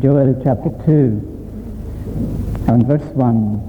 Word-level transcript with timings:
Joel 0.00 0.40
chapter 0.44 0.70
2 0.84 0.92
and 2.68 2.86
verse 2.86 3.08
1. 3.14 3.60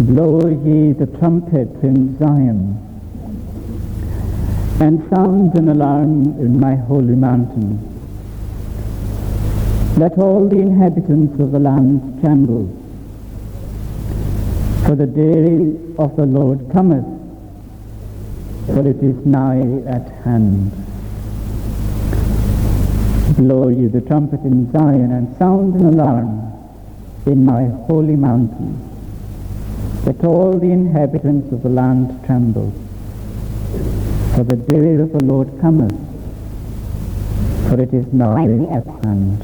Blow 0.00 0.46
ye 0.46 0.92
the 0.92 1.06
trumpet 1.18 1.68
in 1.82 2.16
Zion 2.18 2.78
and 4.80 5.08
sound 5.10 5.54
an 5.56 5.68
alarm 5.68 6.38
in 6.38 6.60
my 6.60 6.76
holy 6.76 7.16
mountain. 7.16 7.80
Let 9.96 10.18
all 10.18 10.48
the 10.48 10.58
inhabitants 10.58 11.40
of 11.40 11.50
the 11.50 11.58
land 11.58 12.20
tremble, 12.20 12.68
for 14.84 14.94
the 14.94 15.06
day 15.06 15.76
of 15.98 16.14
the 16.16 16.26
Lord 16.26 16.70
cometh, 16.72 17.06
for 18.66 18.86
it 18.86 19.02
is 19.02 19.26
nigh 19.26 19.82
at 19.86 20.08
hand. 20.24 20.91
Blow 23.42 23.66
ye 23.66 23.88
the 23.88 24.00
trumpet 24.00 24.40
in 24.42 24.70
Zion 24.70 25.10
and 25.10 25.36
sound 25.36 25.74
an 25.74 25.86
alarm 25.86 26.52
in 27.26 27.44
my 27.44 27.64
holy 27.88 28.14
mountain. 28.14 28.78
Let 30.06 30.22
all 30.22 30.60
the 30.60 30.70
inhabitants 30.70 31.52
of 31.52 31.64
the 31.64 31.68
land 31.68 32.24
tremble. 32.24 32.70
For 34.36 34.44
the 34.44 34.54
day 34.54 34.94
of 34.94 35.12
the 35.12 35.24
Lord 35.24 35.48
cometh, 35.60 35.98
for 37.68 37.80
it 37.80 37.92
is 37.92 38.12
nigh 38.12 38.44
at 38.70 38.86
hand. 39.04 39.42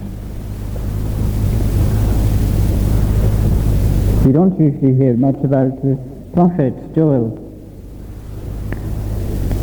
We 4.25 4.31
don't 4.31 4.61
usually 4.61 4.95
hear 4.95 5.17
much 5.17 5.43
about 5.43 5.83
the 5.83 5.99
prophet 6.35 6.95
Joel. 6.95 7.37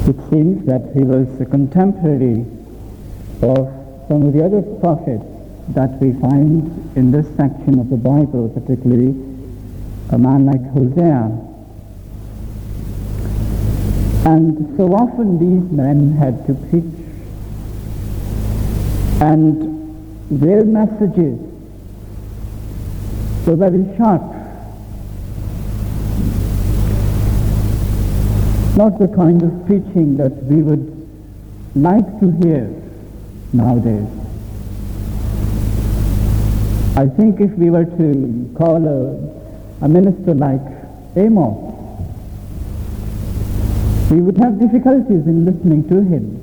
It 0.10 0.18
seems 0.30 0.66
that 0.66 0.92
he 0.94 1.04
was 1.04 1.40
a 1.40 1.46
contemporary 1.46 2.46
of 3.42 3.85
some 4.08 4.24
of 4.24 4.34
the 4.34 4.46
other 4.46 4.62
prophets 4.80 5.26
that 5.70 6.00
we 6.00 6.14
find 6.20 6.96
in 6.96 7.12
this 7.12 7.26
section 7.36 7.80
of 7.80 7.90
the 7.90 7.98
Bible, 7.98 8.50
particularly 8.50 9.10
a 10.12 10.18
man 10.18 10.46
like 10.46 10.62
Hosea. 10.74 11.42
And 14.26 14.78
so 14.78 14.94
often 14.94 15.40
these 15.40 15.72
men 15.72 16.12
had 16.12 16.46
to 16.46 16.54
preach, 16.54 16.84
and 19.22 19.74
their 20.30 20.64
messages 20.64 21.40
were 23.48 23.56
very 23.56 23.86
sharp. 23.98 24.22
Not 28.78 29.00
the 29.00 29.08
kind 29.16 29.42
of 29.42 29.66
preaching 29.66 30.18
that 30.18 30.44
we 30.44 30.62
would 30.62 30.92
like 31.76 32.20
to 32.20 32.32
hear 32.44 32.85
nowadays. 33.56 34.08
I 36.98 37.08
think 37.08 37.42
if 37.42 37.52
we 37.58 37.70
were 37.70 37.86
to 37.86 38.54
call 38.58 38.88
a, 38.88 39.86
a 39.86 39.90
minister 39.90 40.34
like 40.34 40.62
Amos, 41.16 41.74
we 44.12 44.22
would 44.22 44.38
have 44.38 44.60
difficulties 44.60 45.28
in 45.28 45.46
listening 45.46 45.90
to 45.90 45.96
him. 45.96 46.42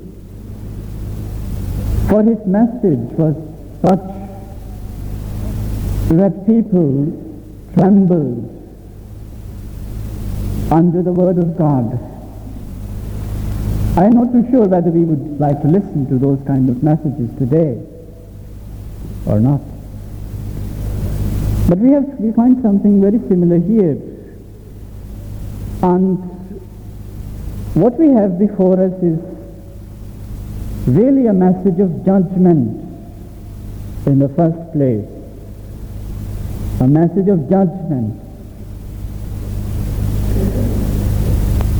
For 2.09 2.21
his 2.21 2.45
message 2.45 3.09
was 3.17 3.35
such 3.81 3.99
that 6.17 6.45
people 6.45 7.11
trembled 7.73 8.49
under 10.71 11.01
the 11.01 11.11
word 11.11 11.39
of 11.39 11.57
God. 11.57 12.12
I'm 13.95 14.13
not 14.13 14.31
too 14.31 14.47
sure 14.49 14.65
whether 14.65 14.89
we 14.89 15.05
would 15.05 15.39
like 15.39 15.61
to 15.61 15.67
listen 15.67 16.09
to 16.09 16.17
those 16.17 16.39
kind 16.47 16.67
of 16.67 16.81
messages 16.81 17.29
today 17.37 17.79
or 19.27 19.39
not. 19.39 19.61
But 21.69 21.77
we 21.77 21.91
have 21.91 22.07
we 22.17 22.33
find 22.33 22.59
something 22.63 22.99
very 22.99 23.19
similar 23.29 23.59
here. 23.59 24.01
And 25.83 26.17
what 27.75 27.99
we 27.99 28.09
have 28.09 28.39
before 28.39 28.81
us 28.81 28.93
is 29.03 29.19
really 30.87 31.27
a 31.27 31.33
message 31.33 31.79
of 31.79 32.03
judgment 32.03 32.81
in 34.07 34.17
the 34.17 34.29
first 34.29 34.73
place. 34.73 35.05
A 36.81 36.87
message 36.87 37.27
of 37.27 37.47
judgment. 37.47 38.19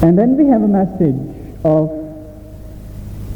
And 0.03 0.15
then 0.15 0.37
we 0.37 0.45
have 0.45 0.61
a 0.61 0.67
message 0.67 1.17
of 1.65 2.02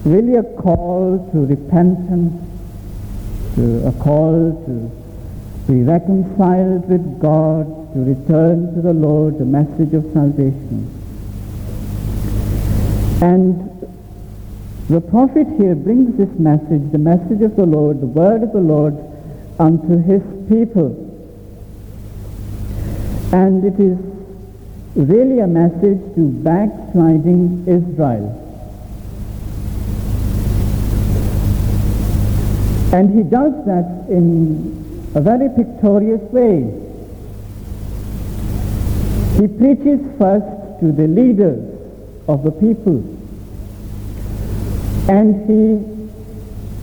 really 0.08 0.36
a 0.36 0.44
call 0.44 1.30
to 1.32 1.46
repentance, 1.46 2.34
to 3.56 3.88
a 3.88 3.92
call 4.04 4.64
to 4.66 5.72
be 5.72 5.84
reconciled 5.84 6.90
with 6.90 7.20
God, 7.20 7.94
to 7.94 8.00
return 8.00 8.74
to 8.74 8.82
the 8.82 8.94
Lord, 8.94 9.38
the 9.38 9.46
message 9.46 9.94
of 9.94 10.04
salvation. 10.14 10.94
And 13.22 13.70
the 14.90 15.02
prophet 15.02 15.48
here 15.58 15.76
brings 15.76 16.16
this 16.18 16.30
message, 16.40 16.92
the 16.92 16.98
message 16.98 17.42
of 17.42 17.58
the 17.58 17.66
Lord, 17.66 18.00
the 18.00 18.06
word 18.06 18.44
of 18.44 18.54
the 18.54 18.62
Lord, 18.62 18.96
unto 19.60 20.02
his 20.04 20.22
people. 20.48 21.04
And 23.34 23.66
it 23.66 23.78
is 23.80 23.98
really 24.96 25.40
a 25.40 25.48
message 25.48 26.00
to 26.16 26.30
backsliding 26.30 27.66
Israel. 27.68 28.47
And 32.94 33.14
he 33.14 33.24
does 33.24 33.54
that 33.66 34.06
in 34.10 35.12
a 35.14 35.22
very 35.22 35.50
pictorial 35.50 36.20
way. 36.32 36.72
He 39.36 39.48
preaches 39.48 40.00
first 40.18 40.80
to 40.80 40.92
the 40.92 41.08
leaders 41.08 41.60
of 42.28 42.44
the 42.44 42.52
people. 42.52 43.04
And 45.10 45.48
he 45.48 45.98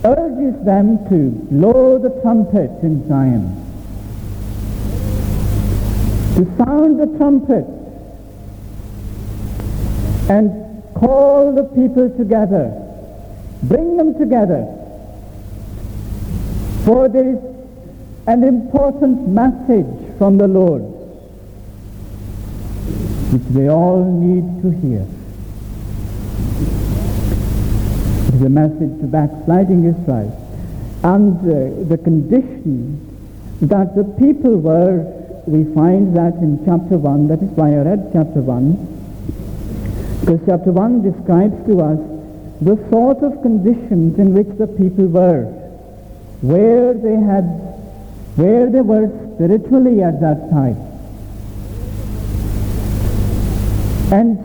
urges 0.05 0.65
them 0.65 1.09
to 1.09 1.31
blow 1.51 1.99
the 1.99 2.11
trumpet 2.21 2.71
in 2.83 3.09
Zion, 3.09 3.49
to 6.37 6.45
sound 6.57 7.01
the 7.01 7.07
trumpet 7.17 7.65
and 10.29 10.83
call 10.95 11.53
the 11.55 11.65
people 11.65 12.11
together, 12.17 12.73
bring 13.63 13.97
them 13.97 14.19
together. 14.19 14.84
For 16.85 17.09
there 17.09 17.27
is 17.27 17.39
an 18.27 18.45
important 18.45 19.27
message 19.29 20.19
from 20.19 20.37
the 20.37 20.47
Lord 20.47 20.83
which 23.33 23.43
they 23.55 23.69
all 23.69 24.05
need 24.05 24.63
to 24.63 24.71
hear. 24.85 25.07
It 28.29 28.35
is 28.35 28.43
a 28.43 28.51
message 28.51 29.01
to 29.01 29.07
backsliding 29.07 29.85
Israel. 29.85 30.29
And 31.03 31.39
uh, 31.41 31.89
the 31.89 31.97
condition 31.97 33.01
that 33.63 33.97
the 33.97 34.05
people 34.21 34.59
were, 34.59 35.05
we 35.47 35.65
find 35.75 36.15
that 36.17 36.35
in 36.35 36.65
chapter 36.67 36.99
1, 36.99 37.29
that 37.29 37.43
is 37.43 37.51
why 37.57 37.73
I 37.73 37.83
read 37.83 38.11
chapter 38.13 38.41
1, 38.41 40.21
because 40.21 40.41
chapter 40.47 40.71
1 40.71 41.03
describes 41.03 41.67
to 41.67 41.81
us 41.81 41.99
the 42.61 42.77
sort 42.91 43.23
of 43.25 43.41
conditions 43.41 44.19
in 44.19 44.35
which 44.35 44.49
the 44.59 44.67
people 44.67 45.07
were, 45.07 45.64
where 46.45 46.93
they 46.93 47.17
had, 47.17 47.45
where 48.37 48.69
they 48.69 48.83
were 48.83 49.09
spiritually 49.35 50.03
at 50.03 50.21
that 50.21 50.51
time. 50.51 50.77
And 54.13 54.39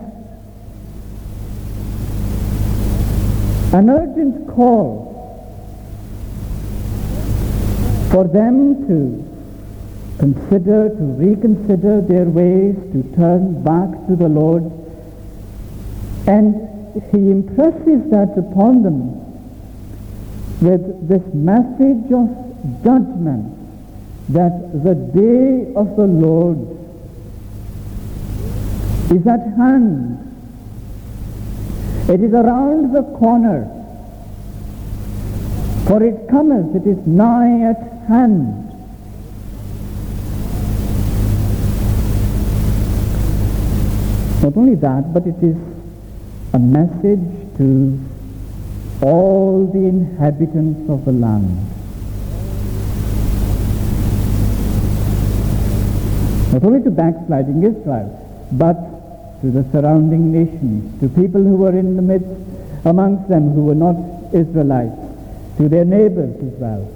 an 3.74 3.90
urgent 3.90 4.48
call 4.56 5.10
for 8.12 8.24
them 8.30 8.88
to 8.88 9.26
consider, 10.20 10.90
to 10.90 11.04
reconsider 11.20 12.00
their 12.00 12.26
ways, 12.26 12.76
to 12.94 13.04
turn 13.18 13.62
back 13.62 14.08
to 14.08 14.16
the 14.16 14.30
Lord. 14.30 14.64
And 16.28 16.56
he 17.12 17.30
impresses 17.30 18.10
that 18.10 18.38
upon 18.38 18.84
them 18.84 19.29
with 20.62 21.08
this 21.08 21.24
message 21.34 22.12
of 22.12 22.28
judgment 22.84 23.56
that 24.30 24.84
the 24.84 24.94
day 24.94 25.74
of 25.76 25.96
the 25.96 26.06
Lord 26.06 26.58
is 29.12 29.26
at 29.26 29.40
hand. 29.58 30.18
It 32.10 32.22
is 32.22 32.34
around 32.34 32.94
the 32.94 33.04
corner. 33.18 33.76
For 35.88 36.04
it 36.04 36.28
cometh, 36.30 36.76
it 36.76 36.86
is 36.86 36.98
nigh 37.08 37.70
at 37.70 37.82
hand. 38.08 38.66
Not 44.44 44.58
only 44.58 44.76
that, 44.76 45.14
but 45.14 45.26
it 45.26 45.42
is 45.42 45.58
a 46.54 46.60
message 46.60 47.58
to 47.58 48.09
all 49.02 49.66
the 49.66 49.80
inhabitants 49.80 50.90
of 50.90 51.06
the 51.06 51.12
land. 51.12 51.66
Not 56.52 56.64
only 56.64 56.84
to 56.84 56.92
backsliding 56.92 57.64
Israel, 57.64 58.10
but 58.52 58.76
to 59.42 59.52
the 59.52 59.64
surrounding 59.72 60.32
nations, 60.32 61.00
to 61.00 61.08
people 61.08 61.42
who 61.42 61.56
were 61.56 61.78
in 61.78 61.96
the 61.96 62.02
midst 62.02 62.28
amongst 62.86 63.30
them 63.30 63.54
who 63.54 63.66
were 63.66 63.76
not 63.76 63.96
Israelites, 64.34 65.00
to 65.58 65.70
their 65.70 65.86
neighbors 65.86 66.36
as 66.42 66.60
well. 66.60 66.92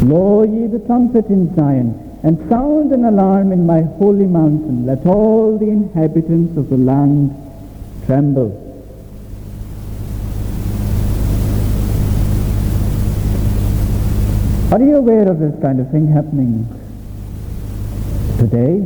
Blow 0.00 0.42
ye 0.44 0.66
the 0.66 0.80
trumpet 0.80 1.26
in 1.26 1.54
Zion, 1.56 2.18
and 2.22 2.38
sound 2.48 2.92
an 2.92 3.04
alarm 3.04 3.50
in 3.50 3.66
my 3.66 3.82
holy 3.82 4.26
mountain. 4.26 4.86
Let 4.86 5.04
all 5.06 5.58
the 5.58 5.68
inhabitants 5.68 6.56
of 6.56 6.70
the 6.70 6.76
land 6.76 7.41
tremble. 8.12 8.52
Are 14.70 14.82
you 14.82 14.96
aware 14.96 15.26
of 15.30 15.38
this 15.38 15.58
kind 15.62 15.80
of 15.80 15.90
thing 15.90 16.12
happening 16.12 16.68
today? 18.36 18.80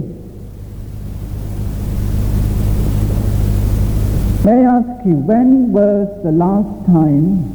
May 4.44 4.64
I 4.64 4.76
ask 4.78 5.04
you, 5.04 5.16
when 5.16 5.72
was 5.72 6.06
the 6.22 6.30
last 6.30 6.86
time 6.86 7.50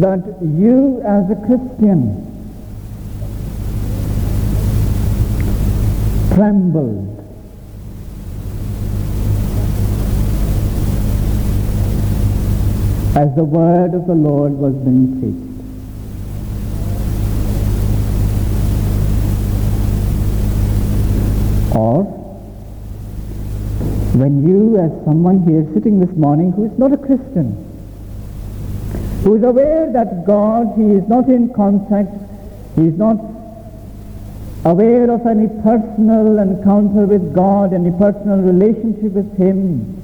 that 0.00 0.42
you 0.42 1.00
as 1.06 1.30
a 1.30 1.36
Christian 1.46 2.24
trembled 6.34 7.17
as 13.18 13.34
the 13.34 13.42
word 13.42 13.94
of 13.94 14.06
the 14.06 14.14
Lord 14.14 14.52
was 14.52 14.74
being 14.74 15.18
preached? 15.18 15.58
Or 21.74 22.04
when 24.14 24.46
you, 24.46 24.78
as 24.78 24.92
someone 25.04 25.42
here 25.42 25.66
sitting 25.74 25.98
this 25.98 26.14
morning 26.16 26.52
who 26.52 26.66
is 26.66 26.78
not 26.78 26.92
a 26.92 26.96
Christian, 26.96 27.56
who 29.24 29.34
is 29.34 29.42
aware 29.42 29.92
that 29.92 30.24
God, 30.24 30.74
he 30.76 30.84
is 30.84 31.08
not 31.08 31.28
in 31.28 31.52
contact, 31.52 32.14
he 32.76 32.86
is 32.86 32.96
not 32.96 33.18
aware 34.64 35.10
of 35.10 35.26
any 35.26 35.48
personal 35.64 36.38
encounter 36.38 37.04
with 37.04 37.34
God, 37.34 37.72
any 37.72 37.90
personal 37.90 38.38
relationship 38.38 39.10
with 39.10 39.36
him, 39.36 39.97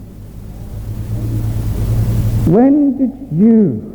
when 2.47 2.99
did 2.99 3.39
you, 3.39 3.91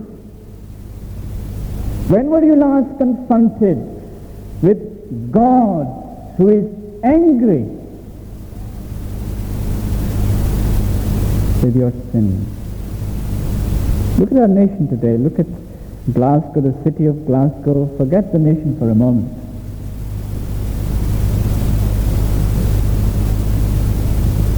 when 2.08 2.28
were 2.28 2.44
you 2.44 2.56
last 2.56 2.98
confronted 2.98 3.78
with 4.62 5.32
God 5.32 6.34
who 6.38 6.50
is 6.50 7.04
angry 7.04 7.80
with 11.64 11.76
your 11.76 11.92
sin. 12.12 12.46
Look 14.18 14.32
at 14.32 14.38
our 14.38 14.48
nation 14.48 14.88
today. 14.88 15.18
Look 15.18 15.40
at 15.40 15.48
Glasgow, 16.14 16.62
the 16.62 16.84
city 16.84 17.06
of 17.06 17.26
Glasgow. 17.26 17.96
Forget 17.98 18.32
the 18.32 18.40
nation 18.40 18.78
for 18.80 18.90
a 18.90 18.96
moment. 18.96 19.36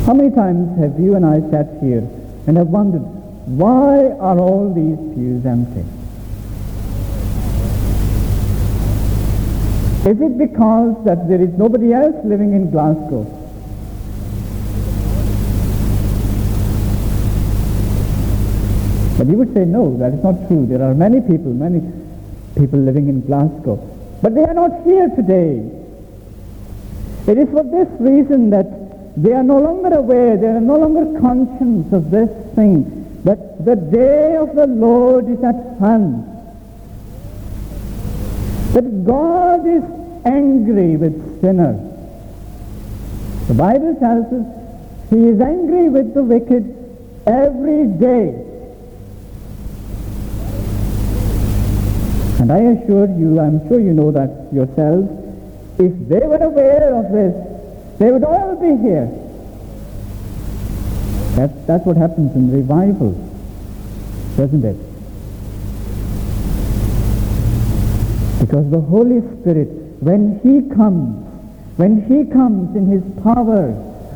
How 0.06 0.14
many 0.14 0.34
times 0.34 0.78
have 0.80 1.00
you 1.00 1.16
and 1.16 1.26
I 1.26 1.40
sat 1.52 1.80
here 1.82 2.08
and 2.48 2.58
have 2.58 2.68
wondered, 2.68 3.06
why 3.46 4.12
are 4.20 4.40
all 4.40 4.74
these 4.74 4.98
pews 5.16 5.46
empty? 5.46 5.86
Is 10.10 10.20
it 10.20 10.38
because 10.38 11.04
that 11.06 11.28
there 11.30 11.42
is 11.42 11.50
nobody 11.58 11.94
else 11.94 12.16
living 12.26 12.54
in 12.54 12.72
Glasgow? 12.72 13.24
But 19.18 19.28
you 19.28 19.38
would 19.38 19.54
say, 19.54 19.66
no, 19.66 19.96
that 19.98 20.14
is 20.14 20.24
not 20.24 20.48
true. 20.48 20.66
There 20.66 20.82
are 20.82 20.96
many 20.96 21.22
people, 21.22 21.54
many 21.54 21.82
people 22.58 22.80
living 22.80 23.08
in 23.08 23.22
Glasgow. 23.22 23.78
But 24.22 24.34
they 24.34 24.44
are 24.44 24.56
not 24.56 24.84
here 24.84 25.10
today. 25.10 25.62
It 27.28 27.38
is 27.38 27.50
for 27.50 27.64
this 27.64 27.88
reason 28.00 28.50
that 28.50 28.66
they 29.22 29.34
are 29.34 29.44
no 29.44 29.60
longer 29.60 29.96
aware, 29.96 30.38
they 30.38 30.48
are 30.48 30.60
no 30.60 30.78
longer 30.78 31.20
conscious 31.20 31.94
of 31.94 32.10
this 32.10 32.30
thing, 32.56 33.01
that 33.24 33.64
the 33.66 33.76
day 33.76 34.36
of 34.36 34.56
the 34.56 34.68
Lord 34.68 35.30
is 35.30 35.44
at 35.44 35.80
hand. 35.80 36.26
That 38.74 39.06
God 39.06 39.68
is 39.68 39.84
angry 40.26 40.98
with 40.98 41.42
sinners. 41.42 41.80
The 43.48 43.54
Bible 43.54 43.96
tells 43.96 44.26
us 44.32 44.46
he 45.10 45.28
is 45.28 45.42
angry 45.42 45.90
with 45.90 46.14
the 46.14 46.24
wicked 46.24 46.64
every 47.28 47.88
day. 47.88 48.48
And 52.40 52.52
I 52.52 52.60
assure 52.60 53.08
you, 53.20 53.40
I'm 53.40 53.68
sure 53.68 53.80
you 53.80 53.94
know 53.94 54.12
that 54.12 54.48
yourselves, 54.52 55.10
if 55.78 55.94
they 56.10 56.26
were 56.26 56.42
aware 56.42 56.96
of 56.96 57.12
this, 57.12 57.36
they 58.00 58.12
would 58.12 58.24
all 58.24 58.56
be 58.56 58.82
here. 58.82 59.21
That's, 61.36 61.54
that's 61.66 61.86
what 61.86 61.96
happens 61.96 62.36
in 62.36 62.52
revival, 62.52 63.12
doesn't 64.36 64.66
it? 64.66 64.76
Because 68.42 68.70
the 68.70 68.82
Holy 68.82 69.22
Spirit, 69.40 69.70
when 70.02 70.40
He 70.44 70.68
comes, 70.76 71.26
when 71.78 72.02
He 72.04 72.30
comes 72.32 72.76
in 72.76 72.88
His 72.88 73.24
power 73.24 73.70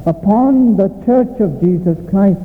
upon 0.06 0.76
the 0.76 0.90
church 1.06 1.40
of 1.40 1.62
Jesus 1.62 1.98
Christ, 2.10 2.42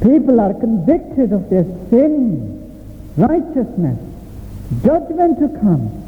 people 0.00 0.38
are 0.40 0.54
convicted 0.54 1.32
of 1.32 1.50
their 1.50 1.64
sin, 1.90 3.12
righteousness, 3.16 3.98
judgment 4.84 5.40
to 5.40 5.48
come. 5.58 6.02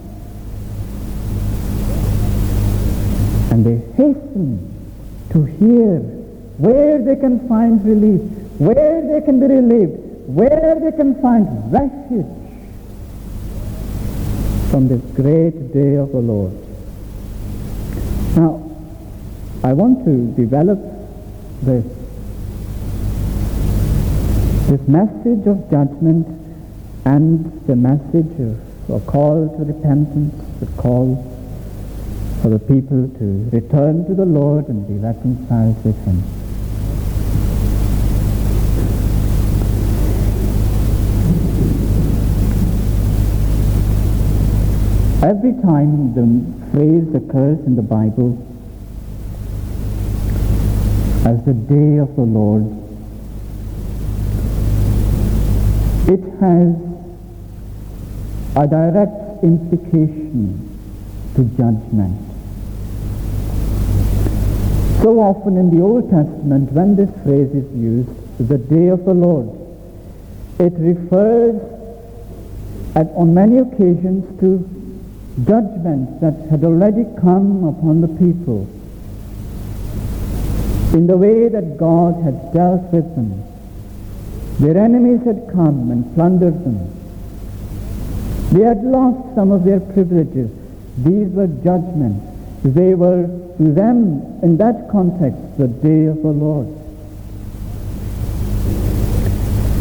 And 3.51 3.67
they 3.67 3.79
hasten 3.97 4.61
to 5.33 5.45
hear 5.45 6.18
where 6.59 7.01
they 7.01 7.17
can 7.17 7.49
find 7.49 7.85
relief, 7.85 8.21
where 8.59 9.01
they 9.07 9.25
can 9.25 9.39
be 9.39 9.47
relieved, 9.47 9.97
where 10.27 10.77
they 10.83 10.97
can 10.97 11.21
find 11.23 11.47
refuge 11.73 12.27
from 14.71 14.89
this 14.89 15.01
great 15.15 15.73
day 15.73 15.95
of 15.95 16.11
the 16.13 16.19
Lord. 16.19 16.53
Now, 18.37 18.69
I 19.63 19.73
want 19.73 20.05
to 20.05 20.35
develop 20.35 20.79
this, 21.63 21.85
this 24.69 24.87
message 24.89 25.47
of 25.47 25.71
judgment 25.71 26.27
and 27.05 27.67
the 27.67 27.77
message 27.77 28.31
of 28.41 28.91
a 28.91 29.01
call 29.07 29.49
to 29.57 29.65
repentance, 29.65 30.35
the 30.61 30.67
call 30.81 31.25
for 32.43 32.51
the 32.51 32.59
people 32.59 33.09
to 33.19 33.49
return 33.53 34.05
to 34.07 34.15
the 34.15 34.25
Lord 34.25 34.69
and 34.69 34.87
be 34.87 34.95
reconciled 34.95 35.83
with 35.85 35.97
Him. 36.05 36.38
Every 45.21 45.53
time 45.63 46.15
the 46.15 46.71
phrase 46.71 47.13
occurs 47.13 47.59
in 47.67 47.75
the 47.75 47.83
Bible 47.83 48.39
as 51.27 51.45
the 51.45 51.55
day 51.55 51.97
of 51.97 52.15
the 52.15 52.23
Lord, 52.23 52.63
it 56.07 56.21
has 56.39 56.71
a 58.55 58.69
direct 58.69 59.43
implication 59.43 60.79
to 61.35 61.43
judgment. 61.57 62.17
So 65.03 65.19
often 65.19 65.57
in 65.57 65.77
the 65.77 65.83
Old 65.83 66.09
Testament, 66.11 66.71
when 66.71 66.95
this 66.95 67.11
phrase 67.25 67.51
is 67.51 67.67
used, 67.77 68.09
the 68.39 68.57
day 68.57 68.87
of 68.87 69.05
the 69.05 69.15
Lord, 69.15 69.49
it 70.61 70.73
refers 70.75 71.61
at, 72.95 73.09
on 73.17 73.35
many 73.35 73.59
occasions 73.59 74.25
to 74.39 74.78
judgment 75.47 76.21
that 76.21 76.35
had 76.51 76.65
already 76.65 77.05
come 77.21 77.65
upon 77.65 78.01
the 78.01 78.09
people 78.09 78.67
in 80.95 81.07
the 81.07 81.17
way 81.17 81.49
that 81.49 81.77
God 81.77 82.23
had 82.23 82.53
dealt 82.53 82.83
with 82.93 83.05
them. 83.15 83.45
Their 84.59 84.77
enemies 84.83 85.25
had 85.25 85.49
come 85.53 85.91
and 85.91 86.13
plundered 86.15 86.65
them. 86.65 86.95
They 88.53 88.65
had 88.65 88.83
lost 88.83 89.35
some 89.35 89.53
of 89.53 89.65
their 89.65 89.81
privileges. 89.81 90.51
These 90.99 91.29
were 91.29 91.47
judgments. 91.47 92.25
They 92.65 92.95
were 92.95 93.27
to 93.59 93.73
them, 93.73 94.41
in 94.43 94.57
that 94.59 94.89
context, 94.91 95.39
the 95.59 95.69
day 95.69 96.07
of 96.07 96.23
the 96.23 96.29
Lord. 96.29 96.69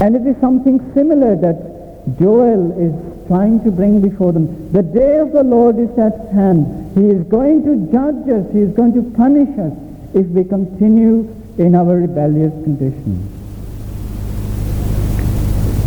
And 0.02 0.16
it 0.16 0.28
is 0.28 0.40
something 0.42 0.80
similar 0.94 1.36
that 1.36 2.20
Joel 2.20 2.72
is 2.80 3.17
trying 3.28 3.64
to 3.64 3.72
bring 3.72 4.02
before 4.02 4.32
them. 4.32 4.72
The 4.72 4.84
day 4.84 5.20
of 5.20 5.32
the 5.32 5.44
Lord 5.44 5.78
is 5.78 5.92
at 6.00 6.34
hand. 6.34 6.96
He 6.96 7.10
is 7.10 7.24
going 7.26 7.64
to 7.64 7.92
judge 7.92 8.28
us. 8.30 8.52
He 8.54 8.60
is 8.60 8.74
going 8.74 8.94
to 8.94 9.04
punish 9.16 9.50
us 9.60 9.74
if 10.14 10.26
we 10.28 10.44
continue 10.44 11.34
in 11.58 11.76
our 11.76 11.98
rebellious 11.98 12.54
condition. 12.64 13.34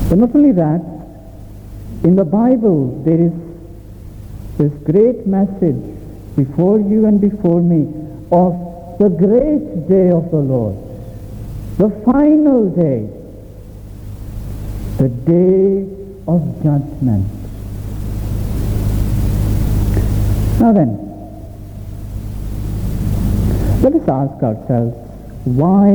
But 0.09 0.18
not 0.18 0.35
only 0.35 0.52
that, 0.52 0.82
in 2.02 2.16
the 2.16 2.25
Bible 2.25 3.02
there 3.04 3.20
is 3.20 3.32
this 4.59 4.73
great 4.85 5.26
message 5.26 5.80
before 6.37 6.78
you 6.78 7.06
and 7.06 7.20
before 7.20 7.61
me 7.61 7.82
of 8.32 8.99
the 8.99 9.09
great 9.09 9.88
day 9.88 10.11
of 10.11 10.30
the 10.30 10.37
Lord, 10.37 10.76
the 11.78 11.90
final 12.04 12.68
day, 12.68 13.09
the 14.99 15.09
day 15.09 16.00
of 16.30 16.62
judgment. 16.62 17.26
Now 20.60 20.72
then, 20.72 20.90
let 23.82 23.94
us 23.94 24.08
ask 24.08 24.42
ourselves, 24.42 24.94
why? 25.44 25.90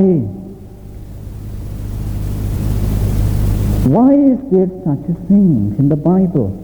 Why 3.87 4.13
is 4.13 4.39
there 4.51 4.67
such 4.83 5.05
a 5.09 5.13
thing 5.27 5.75
in 5.77 5.87
the 5.89 5.95
Bible? 5.95 6.61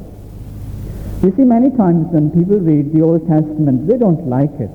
You 1.22 1.32
see, 1.38 1.44
many 1.44 1.70
times 1.78 2.08
when 2.08 2.32
people 2.32 2.58
read 2.58 2.92
the 2.92 3.02
Old 3.04 3.28
Testament, 3.28 3.88
they 3.88 3.98
don't 3.98 4.28
like 4.28 4.52
it. 4.60 4.72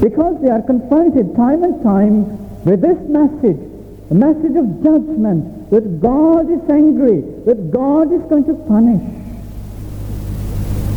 Because 0.00 0.42
they 0.42 0.50
are 0.50 0.62
confronted 0.62 1.36
time 1.36 1.62
and 1.62 1.80
time 1.84 2.64
with 2.64 2.80
this 2.80 2.98
message, 3.08 3.62
a 4.10 4.14
message 4.14 4.56
of 4.56 4.82
judgment, 4.82 5.55
that 5.70 6.00
God 6.00 6.50
is 6.50 6.70
angry, 6.70 7.22
that 7.44 7.70
God 7.70 8.12
is 8.12 8.22
going 8.28 8.44
to 8.44 8.54
punish 8.54 9.02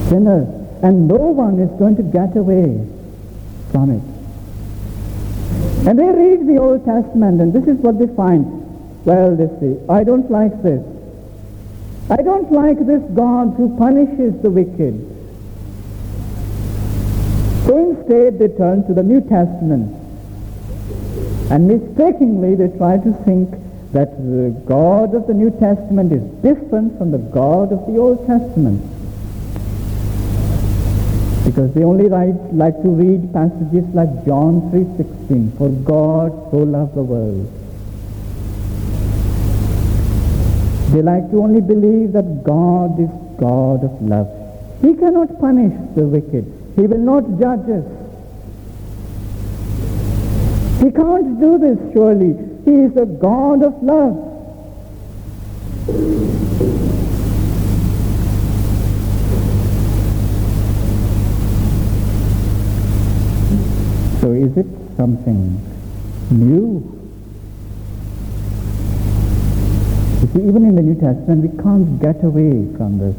sinners, 0.10 0.48
and 0.84 1.08
no 1.08 1.18
one 1.18 1.60
is 1.60 1.70
going 1.80 1.96
to 1.96 2.04
get 2.04 2.36
away 2.36 2.86
from 3.72 3.92
it. 3.92 4.04
And 5.88 5.98
they 5.98 6.06
read 6.06 6.46
the 6.48 6.58
Old 6.58 6.86
Testament, 6.86 7.42
and 7.42 7.54
this 7.54 7.66
is 7.66 7.78
what 7.82 7.98
they 7.98 8.08
find. 8.16 8.46
Well, 9.06 9.36
they 9.36 9.48
say, 9.60 9.80
I 9.90 10.04
don't 10.04 10.30
like 10.30 10.62
this. 10.62 10.86
I 12.12 12.18
don't 12.18 12.52
like 12.52 12.86
this 12.86 13.02
God 13.14 13.56
who 13.56 13.78
punishes 13.78 14.40
the 14.42 14.50
wicked. 14.50 15.16
So 17.66 17.78
instead, 17.90 18.40
they 18.40 18.50
turn 18.50 18.86
to 18.88 18.94
the 18.94 19.04
New 19.04 19.22
Testament. 19.22 19.96
And 21.52 21.68
mistakenly, 21.68 22.56
they 22.56 22.76
try 22.78 22.98
to 22.98 23.14
think 23.26 23.54
that 23.92 24.16
the 24.18 24.52
God 24.68 25.16
of 25.16 25.26
the 25.26 25.34
New 25.34 25.50
Testament 25.50 26.12
is 26.12 26.22
different 26.44 26.98
from 26.98 27.12
the 27.12 27.18
God 27.18 27.74
of 27.74 27.88
the 27.88 27.98
Old 27.98 28.26
Testament. 28.28 28.82
Because 31.44 31.74
they 31.74 31.84
only 31.84 32.08
write, 32.08 32.38
like 32.54 32.76
to 32.84 32.90
read 32.90 33.34
passages 33.34 33.84
like 33.96 34.10
John 34.26 34.70
3.16, 34.70 35.58
for 35.58 35.70
God 35.70 36.52
so 36.52 36.58
loved 36.58 36.94
the 36.94 37.02
world. 37.02 37.52
They 40.94 41.02
like 41.02 41.30
to 41.32 41.42
only 41.42 41.62
believe 41.62 42.14
that 42.14 42.44
God 42.44 43.00
is 43.00 43.10
God 43.40 43.84
of 43.84 44.02
love. 44.02 44.28
He 44.82 44.94
cannot 44.94 45.40
punish 45.40 45.74
the 45.96 46.04
wicked. 46.04 46.46
He 46.76 46.84
will 46.84 47.00
not 47.00 47.24
judge 47.40 47.68
us. 47.70 47.86
He 50.84 50.92
can't 50.92 51.40
do 51.40 51.58
this, 51.58 51.94
surely. 51.94 52.49
He 52.70 52.76
is 52.76 52.96
a 52.98 53.06
God 53.08 53.64
of 53.64 53.82
love. 53.82 54.16
So 64.22 64.34
is 64.34 64.56
it 64.56 64.68
something 64.98 65.60
new? 66.30 66.86
You 70.22 70.28
see, 70.28 70.48
even 70.48 70.66
in 70.66 70.76
the 70.76 70.84
New 70.84 70.94
Testament, 70.94 71.52
we 71.52 71.64
can't 71.64 72.00
get 72.00 72.24
away 72.24 72.72
from 72.78 73.00
this. 73.00 73.16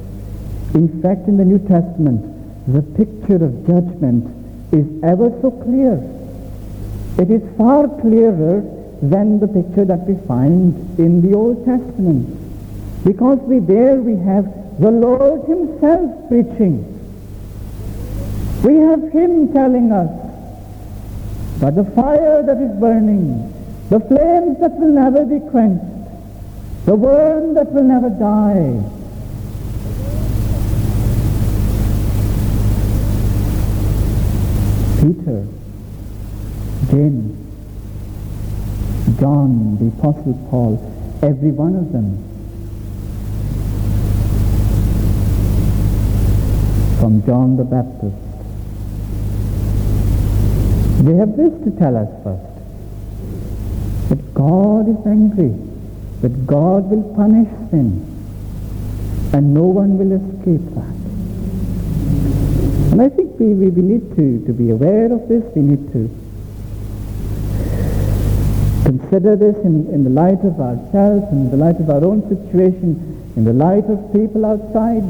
In 0.74 1.02
fact, 1.02 1.26
in 1.26 1.36
the 1.36 1.44
New 1.44 1.58
Testament, 1.58 2.22
the 2.72 2.82
picture 2.82 3.44
of 3.44 3.66
judgment 3.66 4.30
is 4.72 4.86
ever 5.02 5.36
so 5.42 5.50
clear. 5.50 5.98
It 7.18 7.32
is 7.32 7.42
far 7.58 7.88
clearer 8.00 8.76
than 9.02 9.40
the 9.40 9.48
picture 9.48 9.84
that 9.84 10.06
we 10.06 10.14
find 10.26 10.98
in 10.98 11.22
the 11.22 11.36
Old 11.36 11.64
Testament. 11.64 12.36
Because 13.04 13.38
we, 13.40 13.58
there 13.58 13.96
we 13.96 14.16
have 14.24 14.44
the 14.80 14.90
Lord 14.90 15.48
himself 15.48 16.28
preaching. 16.28 16.86
We 18.62 18.76
have 18.76 19.10
him 19.12 19.52
telling 19.52 19.90
us 19.90 20.20
but 21.60 21.76
the 21.76 21.84
fire 21.84 22.42
that 22.42 22.56
is 22.56 22.80
burning, 22.80 23.52
the 23.90 24.00
flames 24.00 24.58
that 24.60 24.72
will 24.78 24.92
never 24.92 25.26
be 25.26 25.40
quenched, 25.50 25.84
the 26.86 26.94
worm 26.94 27.52
that 27.52 27.70
will 27.70 27.82
never 27.84 28.08
die, 28.08 28.80
Peter, 35.02 35.46
James, 36.90 37.39
John, 39.20 39.76
the 39.76 39.88
Apostle 39.88 40.32
Paul, 40.48 40.80
every 41.22 41.50
one 41.50 41.76
of 41.76 41.92
them. 41.92 42.16
From 46.98 47.22
John 47.26 47.58
the 47.58 47.64
Baptist. 47.64 48.16
They 51.04 51.14
have 51.16 51.36
this 51.36 51.52
to 51.64 51.70
tell 51.78 51.96
us 51.96 52.08
first. 52.24 52.48
That 54.08 54.32
God 54.32 54.88
is 54.88 55.06
angry. 55.06 55.54
That 56.22 56.46
God 56.46 56.88
will 56.90 57.14
punish 57.14 57.48
sin. 57.70 58.00
And 59.34 59.52
no 59.52 59.64
one 59.64 59.98
will 59.98 60.12
escape 60.12 60.64
that. 60.74 60.94
And 62.92 63.02
I 63.02 63.10
think 63.10 63.38
we, 63.38 63.52
we, 63.52 63.68
we 63.68 63.82
need 63.82 64.16
to, 64.16 64.44
to 64.46 64.52
be 64.54 64.70
aware 64.70 65.12
of 65.12 65.28
this. 65.28 65.44
We 65.54 65.60
need 65.60 65.92
to 65.92 66.19
consider 68.90 69.36
this 69.36 69.54
in, 69.64 69.86
in 69.94 70.02
the 70.02 70.10
light 70.10 70.42
of 70.42 70.58
ourselves, 70.58 71.24
in 71.30 71.48
the 71.50 71.56
light 71.56 71.76
of 71.76 71.88
our 71.90 72.04
own 72.04 72.22
situation, 72.28 72.98
in 73.36 73.44
the 73.44 73.52
light 73.52 73.84
of 73.84 74.12
people 74.12 74.44
outside. 74.44 75.04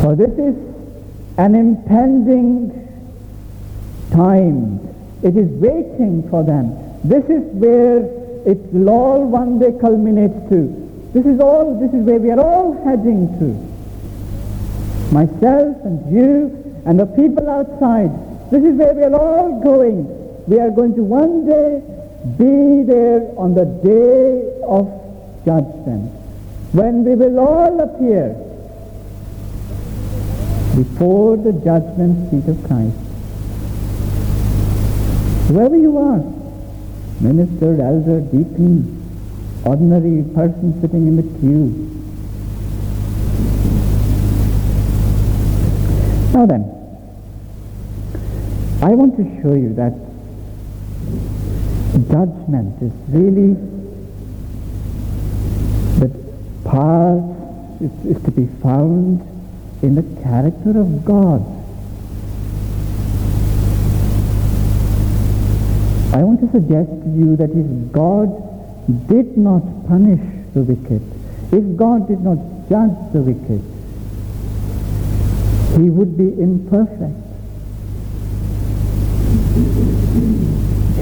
For 0.00 0.14
this 0.14 0.30
is 0.38 0.54
an 1.38 1.56
impending 1.56 2.70
time. 4.12 4.78
It 5.24 5.36
is 5.36 5.48
waiting 5.58 6.28
for 6.30 6.44
them. 6.44 6.70
This 7.02 7.24
is 7.24 7.42
where 7.58 8.04
it 8.46 8.58
will 8.72 8.88
all 8.88 9.24
one 9.24 9.58
day 9.58 9.72
culminate 9.80 10.48
to. 10.50 11.10
This 11.12 11.26
is 11.26 11.40
all, 11.40 11.80
this 11.80 11.90
is 11.92 12.06
where 12.06 12.20
we 12.20 12.30
are 12.30 12.38
all 12.38 12.84
heading 12.84 13.36
to. 13.40 15.12
Myself 15.12 15.76
and 15.82 16.14
you 16.14 16.82
and 16.86 17.00
the 17.00 17.06
people 17.06 17.50
outside 17.50 18.12
this 18.50 18.62
is 18.62 18.74
where 18.74 18.94
we 18.94 19.02
are 19.02 19.14
all 19.14 19.60
going. 19.62 20.06
We 20.46 20.60
are 20.60 20.70
going 20.70 20.94
to 20.94 21.02
one 21.02 21.46
day 21.46 21.82
be 22.38 22.84
there 22.84 23.32
on 23.36 23.54
the 23.54 23.64
day 23.82 24.60
of 24.66 24.86
judgment 25.44 26.12
when 26.72 27.04
we 27.04 27.14
will 27.14 27.38
all 27.38 27.80
appear 27.80 28.34
before 30.76 31.36
the 31.36 31.52
judgment 31.64 32.30
seat 32.30 32.48
of 32.48 32.58
Christ. 32.66 32.96
Whoever 35.48 35.76
you 35.76 35.96
are, 35.98 36.18
minister, 37.20 37.80
elder, 37.80 38.20
deacon, 38.20 39.02
ordinary 39.64 40.22
person 40.34 40.80
sitting 40.80 41.06
in 41.06 41.16
the 41.16 41.22
pew. 41.40 41.92
Now 46.34 46.46
then, 46.46 46.85
I 48.82 48.90
want 48.90 49.16
to 49.16 49.24
show 49.42 49.54
you 49.54 49.72
that 49.74 49.94
judgment 52.10 52.82
is 52.82 52.92
really 53.08 53.54
the 55.98 56.08
power 56.64 57.36
is, 57.80 58.16
is 58.16 58.22
to 58.24 58.30
be 58.30 58.46
found 58.62 59.22
in 59.82 59.94
the 59.94 60.02
character 60.22 60.78
of 60.78 61.04
God. 61.04 61.40
I 66.12 66.22
want 66.22 66.40
to 66.40 66.50
suggest 66.50 66.88
to 66.88 67.10
you 67.16 67.36
that 67.36 67.50
if 67.50 67.92
God 67.92 68.28
did 69.08 69.38
not 69.38 69.62
punish 69.88 70.20
the 70.52 70.60
wicked, 70.60 71.02
if 71.50 71.76
God 71.76 72.08
did 72.08 72.20
not 72.20 72.38
judge 72.68 73.12
the 73.12 73.20
wicked, 73.20 73.62
he 75.80 75.90
would 75.90 76.16
be 76.16 76.40
imperfect. 76.40 77.25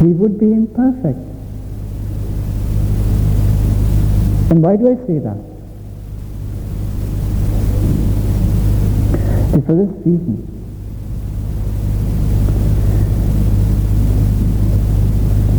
He 0.05 0.11
would 0.11 0.39
be 0.39 0.53
imperfect. 0.53 1.17
And 4.51 4.63
why 4.63 4.77
do 4.77 4.91
I 4.93 4.97
say 5.07 5.19
that? 5.19 5.39
It's 9.55 9.65
for 9.65 9.75
this 9.75 9.89
reason. 10.05 10.45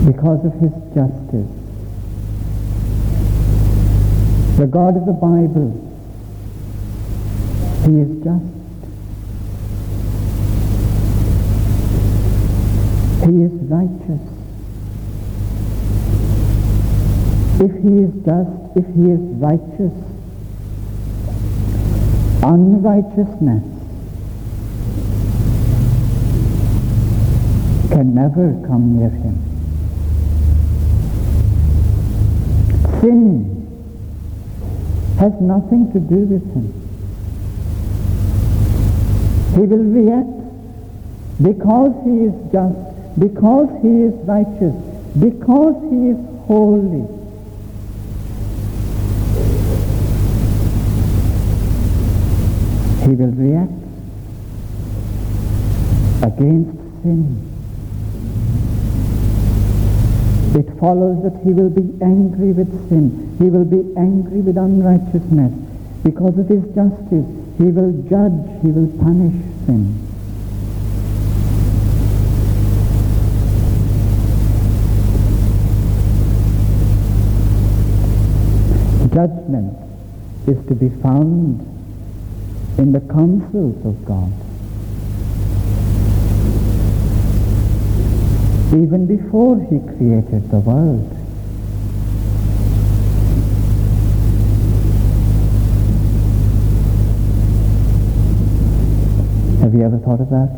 Because 0.05 0.45
of 0.45 0.53
his 0.59 0.73
justice. 0.93 1.49
The 4.57 4.67
God 4.67 4.95
of 4.95 5.07
the 5.07 5.13
Bible, 5.13 5.73
he 7.85 7.99
is 7.99 8.23
just. 8.23 8.45
He 13.25 13.41
is 13.41 13.51
righteous. 13.71 14.34
If 17.57 17.71
he 17.81 17.99
is 17.99 18.13
just, 18.25 18.51
if 18.75 18.85
he 18.95 19.11
is 19.11 19.21
righteous, 19.39 19.93
unrighteousness 22.43 23.63
can 27.91 28.13
never 28.13 28.53
come 28.67 28.99
near 28.99 29.09
him. 29.09 29.39
Sin 32.99 33.65
has 35.17 35.31
nothing 35.39 35.93
to 35.93 35.99
do 36.01 36.17
with 36.17 36.43
him. 36.53 36.73
He 39.53 39.61
will 39.61 39.77
react 39.95 40.35
because 41.41 41.93
he 42.03 42.25
is 42.25 42.33
just, 42.51 42.75
because 43.17 43.69
he 43.81 44.01
is 44.01 44.13
righteous, 44.27 44.75
because 45.17 45.81
he 45.89 46.09
is 46.09 46.17
holy. 46.47 47.14
He 53.05 53.11
will 53.11 53.31
react 53.33 53.71
against 56.23 56.71
sin. 57.03 57.51
It 60.55 60.79
follows 60.79 61.21
that 61.21 61.39
he 61.43 61.53
will 61.53 61.69
be 61.69 61.93
angry 62.03 62.51
with 62.51 62.89
sin. 62.89 63.35
He 63.37 63.51
will 63.51 63.63
be 63.63 63.95
angry 63.95 64.39
with 64.41 64.57
unrighteousness. 64.57 65.53
Because 66.03 66.35
of 66.39 66.49
his 66.49 66.63
justice, 66.73 67.27
he 67.59 67.65
will 67.65 67.91
judge, 68.09 68.61
he 68.63 68.71
will 68.71 68.87
punish 68.97 69.37
sin. 69.67 70.01
Judgment 79.13 79.77
is 80.47 80.67
to 80.67 80.73
be 80.73 80.89
found 81.03 81.74
in 82.77 82.91
the 82.91 82.99
counsels 82.99 83.85
of 83.85 84.05
God. 84.05 84.33
Even 88.73 89.05
before 89.07 89.57
he 89.61 89.79
created 89.97 90.51
the 90.51 90.59
world. 90.59 91.09
Have 99.61 99.73
you 99.73 99.83
ever 99.83 99.97
thought 99.99 100.19
of 100.19 100.29
that? 100.31 100.49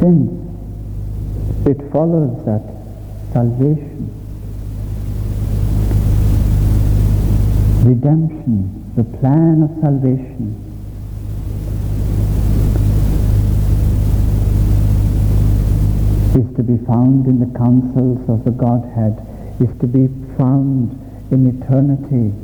Sin 0.00 0.42
it 1.64 1.78
follows 1.92 2.44
that 2.44 2.62
salvation, 3.32 4.10
redemption, 7.84 8.92
the 8.96 9.04
plan 9.04 9.62
of 9.62 9.70
salvation 9.80 10.58
is 16.34 16.56
to 16.56 16.62
be 16.62 16.84
found 16.84 17.26
in 17.26 17.38
the 17.38 17.58
counsels 17.58 18.18
of 18.28 18.44
the 18.44 18.50
Godhead, 18.50 19.24
is 19.60 19.70
to 19.80 19.86
be 19.86 20.08
found 20.36 20.98
in 21.30 21.46
eternity 21.46 22.34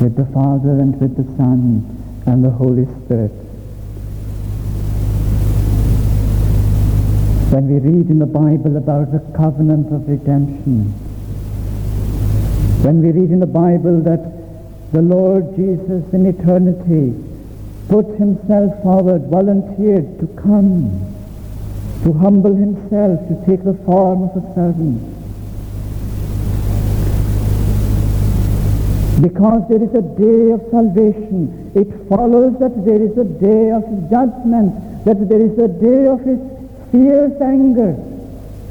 with 0.00 0.16
the 0.16 0.26
Father 0.32 0.78
and 0.78 1.00
with 1.00 1.16
the 1.16 1.36
Son 1.36 2.22
and 2.26 2.44
the 2.44 2.50
Holy 2.50 2.86
Spirit. 3.04 3.39
When 7.50 7.66
we 7.66 7.80
read 7.80 8.08
in 8.08 8.20
the 8.20 8.26
Bible 8.26 8.76
about 8.76 9.10
the 9.10 9.18
covenant 9.36 9.92
of 9.92 10.08
redemption, 10.08 10.92
when 12.86 13.02
we 13.02 13.10
read 13.10 13.32
in 13.32 13.40
the 13.40 13.46
Bible 13.46 14.00
that 14.02 14.22
the 14.92 15.02
Lord 15.02 15.56
Jesus 15.56 16.06
in 16.14 16.26
eternity 16.26 17.12
put 17.88 18.06
himself 18.18 18.80
forward, 18.84 19.26
volunteered 19.26 20.20
to 20.20 20.28
come, 20.40 20.94
to 22.04 22.12
humble 22.12 22.54
himself, 22.54 23.18
to 23.26 23.34
take 23.44 23.64
the 23.64 23.74
form 23.82 24.30
of 24.30 24.36
a 24.38 24.54
servant. 24.54 25.02
Because 29.20 29.68
there 29.68 29.82
is 29.82 29.92
a 29.98 30.02
day 30.02 30.52
of 30.54 30.62
salvation, 30.70 31.72
it 31.74 31.90
follows 32.08 32.56
that 32.60 32.84
there 32.86 33.02
is 33.02 33.18
a 33.18 33.24
day 33.24 33.72
of 33.72 33.82
judgment, 34.08 35.04
that 35.04 35.28
there 35.28 35.42
is 35.42 35.58
a 35.58 35.66
day 35.66 36.06
of 36.06 36.20
his 36.20 36.38
fierce 36.90 37.40
anger, 37.40 37.96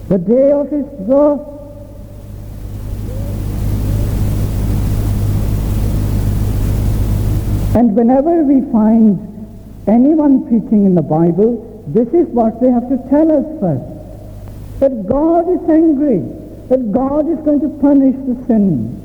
the 0.10 0.18
day 0.18 0.52
of 0.52 0.70
his 0.70 0.86
wrath. 1.08 1.40
And 7.76 7.96
whenever 7.96 8.44
we 8.44 8.70
find 8.72 9.20
anyone 9.88 10.48
preaching 10.48 10.86
in 10.86 10.96
the 10.96 11.02
Bible, 11.02 11.84
this 11.88 12.08
is 12.10 12.28
what 12.30 12.60
they 12.60 12.70
have 12.70 12.90
to 12.90 12.98
tell 13.10 13.32
us 13.32 13.46
first. 13.60 14.80
That 14.80 15.08
God 15.08 15.50
is 15.50 15.70
angry, 15.70 16.20
that 16.70 16.92
God 16.92 17.30
is 17.30 17.40
going 17.46 17.62
to 17.62 17.70
punish 17.80 18.16
the 18.28 18.36
sin. 18.48 18.96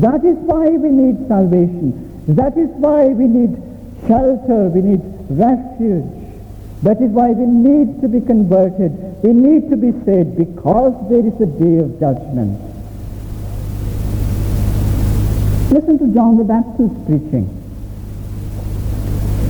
That 0.00 0.24
is 0.24 0.36
why 0.38 0.68
we 0.70 0.90
need 0.90 1.28
salvation. 1.28 2.24
That 2.28 2.58
is 2.58 2.68
why 2.70 3.06
we 3.06 3.26
need 3.26 3.62
shelter, 4.06 4.68
we 4.68 4.82
need 4.82 5.00
refuge. 5.30 6.15
That 6.86 7.02
is 7.02 7.10
why 7.10 7.30
we 7.30 7.46
need 7.46 8.00
to 8.00 8.06
be 8.06 8.20
converted. 8.20 8.92
We 9.20 9.32
need 9.32 9.70
to 9.70 9.76
be 9.76 9.90
saved 10.06 10.38
because 10.38 10.94
there 11.10 11.26
is 11.26 11.34
a 11.42 11.46
day 11.58 11.78
of 11.82 11.98
judgment. 11.98 12.62
Listen 15.74 15.98
to 15.98 16.06
John 16.14 16.36
the 16.36 16.44
Baptist 16.44 16.94
preaching. 17.06 17.50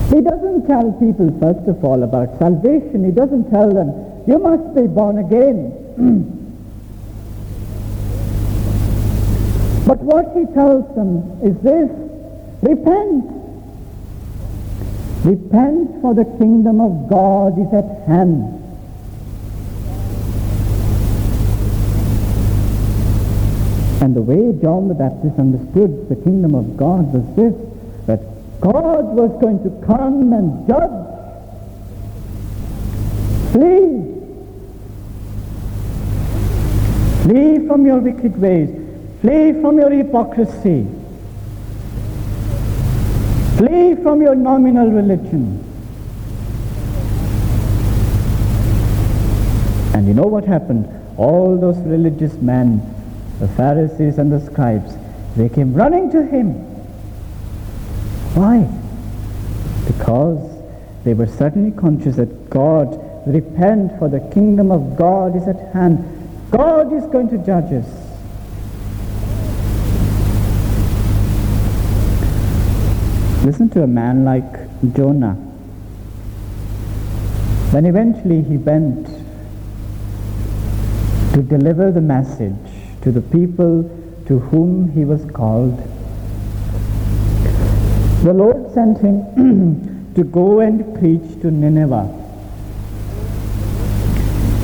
He 0.08 0.22
doesn't 0.22 0.66
tell 0.66 0.92
people, 0.92 1.28
first 1.38 1.68
of 1.68 1.84
all, 1.84 2.04
about 2.04 2.38
salvation. 2.38 3.04
He 3.04 3.10
doesn't 3.10 3.50
tell 3.50 3.68
them, 3.68 3.92
you 4.26 4.38
must 4.38 4.74
be 4.74 4.86
born 4.86 5.18
again. 5.18 5.72
but 9.86 9.98
what 9.98 10.32
he 10.34 10.46
tells 10.54 10.88
them 10.96 11.38
is 11.44 11.54
this, 11.60 11.90
repent. 12.62 13.35
Repent 15.26 16.00
for 16.02 16.14
the 16.14 16.24
kingdom 16.38 16.80
of 16.80 17.10
God 17.10 17.58
is 17.58 17.66
at 17.74 18.06
hand. 18.06 18.62
And 24.00 24.14
the 24.14 24.22
way 24.22 24.56
John 24.62 24.86
the 24.86 24.94
Baptist 24.94 25.36
understood 25.40 26.08
the 26.08 26.14
kingdom 26.14 26.54
of 26.54 26.76
God 26.76 27.12
was 27.12 27.24
this, 27.34 27.54
that 28.06 28.20
God 28.60 29.16
was 29.16 29.32
going 29.40 29.64
to 29.64 29.84
come 29.84 30.32
and 30.32 30.64
judge. 30.68 31.06
Flee. 33.50 34.14
Flee 37.24 37.66
from 37.66 37.84
your 37.84 37.98
wicked 37.98 38.40
ways. 38.40 38.70
Flee 39.22 39.60
from 39.60 39.76
your 39.76 39.90
hypocrisy. 39.90 40.86
Flee 43.56 43.94
from 44.02 44.20
your 44.20 44.34
nominal 44.34 44.90
religion. 44.90 45.64
And 49.94 50.06
you 50.06 50.12
know 50.12 50.26
what 50.26 50.44
happened? 50.44 50.86
All 51.16 51.56
those 51.58 51.78
religious 51.78 52.34
men, 52.34 52.82
the 53.40 53.48
Pharisees 53.48 54.18
and 54.18 54.30
the 54.30 54.40
scribes, 54.44 54.94
they 55.36 55.48
came 55.48 55.72
running 55.72 56.10
to 56.10 56.26
him. 56.26 56.52
Why? 58.34 58.68
Because 59.86 60.62
they 61.04 61.14
were 61.14 61.26
certainly 61.26 61.70
conscious 61.70 62.16
that 62.16 62.50
God, 62.50 63.02
repent 63.26 63.98
for 63.98 64.08
the 64.08 64.20
kingdom 64.34 64.70
of 64.70 64.96
God 64.96 65.34
is 65.34 65.48
at 65.48 65.72
hand. 65.72 66.04
God 66.50 66.92
is 66.92 67.06
going 67.06 67.30
to 67.30 67.38
judge 67.38 67.72
us. 67.72 68.05
Listen 73.46 73.68
to 73.70 73.84
a 73.84 73.86
man 73.86 74.24
like 74.24 74.92
Jonah. 74.96 75.34
When 77.70 77.86
eventually 77.86 78.42
he 78.42 78.56
went 78.56 79.06
to 81.32 81.42
deliver 81.44 81.92
the 81.92 82.00
message 82.00 82.56
to 83.02 83.12
the 83.12 83.20
people 83.20 83.84
to 84.26 84.38
whom 84.40 84.90
he 84.90 85.04
was 85.04 85.24
called, 85.26 85.78
the 88.24 88.32
Lord 88.32 88.74
sent 88.74 88.98
him 88.98 90.10
to 90.16 90.24
go 90.24 90.58
and 90.58 90.98
preach 90.98 91.40
to 91.42 91.52
Nineveh. 91.52 92.08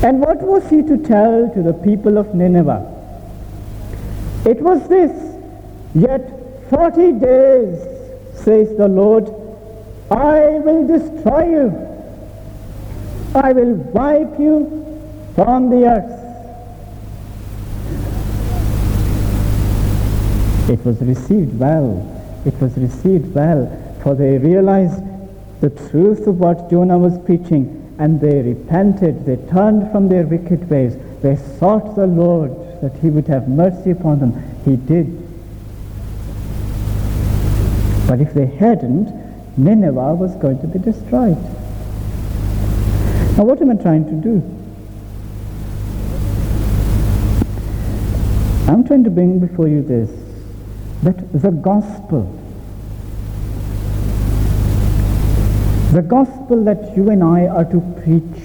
And 0.02 0.18
what 0.18 0.42
was 0.42 0.68
he 0.68 0.82
to 0.82 0.96
tell 0.96 1.48
to 1.54 1.62
the 1.62 1.72
people 1.72 2.18
of 2.18 2.34
Nineveh? 2.34 2.82
It 4.44 4.60
was 4.60 4.88
this, 4.88 5.12
yet 5.94 6.68
40 6.68 7.12
days, 7.20 7.91
says 8.44 8.76
the 8.76 8.88
Lord, 8.88 9.28
I 10.10 10.58
will 10.58 10.86
destroy 10.86 11.50
you. 11.50 11.88
I 13.34 13.52
will 13.52 13.74
wipe 13.74 14.38
you 14.38 14.82
from 15.34 15.70
the 15.70 15.86
earth. 15.86 16.18
It 20.68 20.84
was 20.84 21.00
received 21.00 21.58
well. 21.58 22.08
It 22.44 22.54
was 22.60 22.76
received 22.76 23.34
well, 23.34 23.70
for 24.02 24.14
they 24.14 24.38
realized 24.38 25.02
the 25.60 25.70
truth 25.90 26.26
of 26.26 26.38
what 26.40 26.68
Jonah 26.70 26.98
was 26.98 27.18
preaching 27.24 27.94
and 27.98 28.20
they 28.20 28.42
repented. 28.42 29.24
They 29.24 29.36
turned 29.50 29.90
from 29.92 30.08
their 30.08 30.24
wicked 30.24 30.68
ways. 30.68 30.96
They 31.22 31.36
sought 31.58 31.94
the 31.94 32.06
Lord 32.06 32.50
that 32.82 32.96
he 33.00 33.10
would 33.10 33.28
have 33.28 33.48
mercy 33.48 33.92
upon 33.92 34.18
them. 34.18 34.60
He 34.64 34.76
did. 34.76 35.21
But 38.12 38.20
if 38.20 38.34
they 38.34 38.44
hadn't, 38.44 39.08
Nineveh 39.56 40.14
was 40.16 40.36
going 40.36 40.60
to 40.60 40.66
be 40.66 40.78
destroyed. 40.78 41.38
Now, 43.38 43.44
what 43.44 43.58
am 43.62 43.70
I 43.70 43.76
trying 43.76 44.04
to 44.04 44.12
do? 44.12 44.42
I'm 48.70 48.84
trying 48.84 49.02
to 49.04 49.08
bring 49.08 49.38
before 49.38 49.66
you 49.66 49.82
this 49.82 50.10
that 51.04 51.32
the 51.32 51.52
gospel, 51.52 52.24
the 55.92 56.02
gospel 56.02 56.64
that 56.64 56.94
you 56.94 57.08
and 57.08 57.24
I 57.24 57.46
are 57.46 57.64
to 57.64 57.80
preach, 58.04 58.42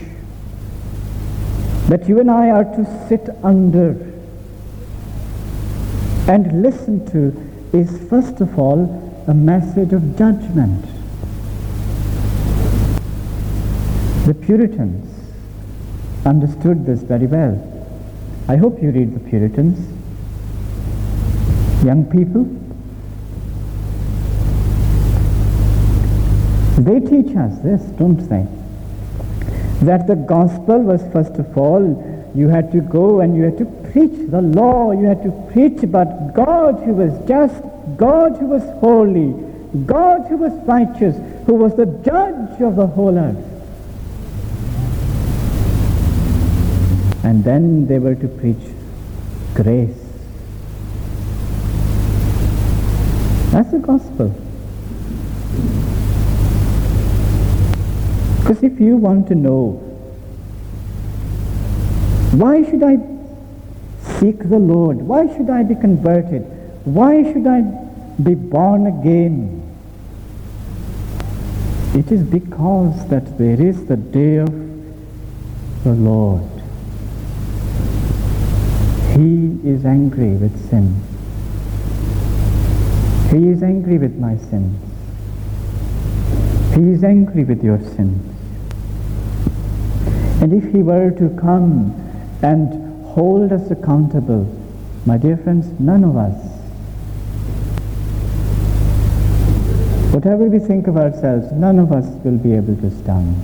that 1.89 2.07
you 2.07 2.21
and 2.21 2.31
I 2.31 2.51
are 2.51 2.63
to 2.63 3.07
sit 3.09 3.27
under 3.43 3.89
and 6.29 6.61
listen 6.61 7.05
to, 7.11 7.77
is 7.77 8.09
first 8.09 8.39
of 8.39 8.57
all 8.57 9.06
a 9.27 9.33
message 9.33 9.91
of 9.91 10.17
judgment. 10.17 10.85
The 14.25 14.33
Puritans 14.33 15.13
understood 16.25 16.85
this 16.85 17.01
very 17.01 17.27
well. 17.27 17.55
I 18.47 18.55
hope 18.55 18.81
you 18.81 18.91
read 18.91 19.13
the 19.13 19.19
Puritans. 19.19 19.79
Young 21.83 22.05
people, 22.05 22.45
they 26.81 27.01
teach 27.01 27.35
us 27.35 27.59
this, 27.59 27.81
don't 27.97 28.17
they? 28.29 28.47
That 29.85 30.07
the 30.07 30.15
gospel 30.15 30.79
was 30.79 31.01
first 31.11 31.33
of 31.33 31.57
all, 31.57 32.31
you 32.33 32.47
had 32.47 32.71
to 32.71 32.79
go 32.79 33.19
and 33.19 33.35
you 33.35 33.43
had 33.43 33.57
to 33.57 33.65
preach 33.91 34.29
the 34.29 34.41
law, 34.41 34.93
you 34.93 35.05
had 35.05 35.21
to 35.23 35.31
preach 35.51 35.83
about 35.83 36.33
God 36.33 36.81
who 36.83 36.93
was 36.93 37.11
just, 37.27 37.61
God 37.95 38.37
who 38.37 38.47
was 38.47 38.63
holy, 38.79 39.33
God 39.85 40.27
who 40.27 40.37
was 40.37 40.51
righteous, 40.67 41.15
who 41.45 41.53
was 41.53 41.75
the 41.75 41.85
judge 41.85 42.61
of 42.61 42.75
the 42.75 42.87
whole 42.87 43.17
earth. 43.17 43.37
And 47.23 47.43
then 47.43 47.87
they 47.87 47.99
were 47.99 48.15
to 48.15 48.27
preach 48.27 48.57
grace. 49.53 49.97
That's 53.51 53.71
the 53.71 53.79
gospel. 53.79 54.27
Because 58.39 58.63
if 58.63 58.79
you 58.79 58.95
want 58.95 59.27
to 59.27 59.35
know, 59.35 59.71
why 62.31 62.63
should 62.63 62.83
I 62.83 62.97
seek 64.19 64.39
the 64.47 64.57
Lord? 64.57 64.97
Why 64.97 65.27
should 65.35 65.49
I 65.49 65.63
be 65.63 65.75
converted? 65.75 66.56
Why 66.87 67.21
should 67.21 67.45
I 67.45 67.63
be 68.23 68.33
born 68.33 68.87
again? 68.87 69.61
It 71.93 72.09
is 72.13 72.23
because 72.23 73.09
that 73.09 73.37
there 73.37 73.59
is 73.59 73.87
the 73.87 73.97
day 73.97 74.37
of 74.37 74.49
the 75.83 75.91
Lord. 75.91 76.43
He 79.17 79.59
is 79.69 79.83
angry 79.83 80.37
with 80.37 80.69
sin. 80.69 81.03
He 83.31 83.49
is 83.49 83.63
angry 83.63 83.97
with 83.97 84.17
my 84.17 84.37
sins. 84.37 84.81
He 86.73 86.89
is 86.91 87.03
angry 87.03 87.43
with 87.43 87.65
your 87.65 87.81
sins. 87.81 88.33
And 90.41 90.53
if 90.53 90.71
he 90.71 90.81
were 90.81 91.11
to 91.11 91.29
come 91.37 91.91
and 92.41 93.05
hold 93.07 93.51
us 93.51 93.69
accountable, 93.71 94.45
my 95.05 95.17
dear 95.17 95.35
friends, 95.35 95.67
none 95.81 96.05
of 96.05 96.15
us, 96.15 96.46
whatever 100.17 100.45
we 100.45 100.57
think 100.57 100.87
of 100.87 100.97
ourselves, 100.97 101.51
none 101.51 101.77
of 101.77 101.91
us 101.91 102.07
will 102.23 102.39
be 102.39 102.51
able 102.51 102.75
to 102.77 102.89
stand. 102.89 103.35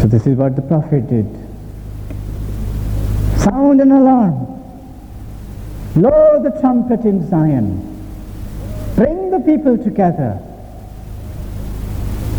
So 0.00 0.08
this 0.08 0.26
is 0.26 0.36
what 0.36 0.56
the 0.56 0.62
prophet 0.62 1.08
did. 1.08 1.26
Sound 3.38 3.80
an 3.80 3.92
alarm. 3.92 4.34
Blow 5.94 6.42
the 6.42 6.58
trumpet 6.60 7.02
in 7.02 7.30
Zion. 7.30 7.70
Bring 8.96 9.30
the 9.30 9.38
people 9.38 9.78
together. 9.78 10.42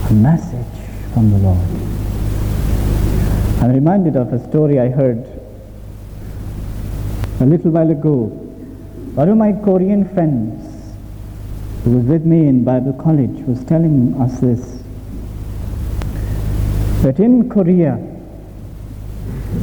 A 0.09 0.13
message 0.13 0.75
from 1.13 1.31
the 1.31 1.37
Lord. 1.37 1.69
I'm 3.63 3.73
reminded 3.73 4.17
of 4.17 4.33
a 4.33 4.45
story 4.49 4.77
I 4.77 4.89
heard 4.89 5.25
a 7.39 7.45
little 7.45 7.71
while 7.71 7.89
ago. 7.89 8.42
One 9.15 9.29
of 9.29 9.37
my 9.37 9.51
Korean 9.51 10.09
friends 10.09 10.95
who 11.83 11.97
was 11.97 12.05
with 12.05 12.25
me 12.25 12.47
in 12.47 12.63
Bible 12.63 12.93
college 12.93 13.45
was 13.45 13.63
telling 13.63 14.19
us 14.19 14.39
this 14.39 14.81
that 17.03 17.19
in 17.19 17.49
Korea, 17.49 17.95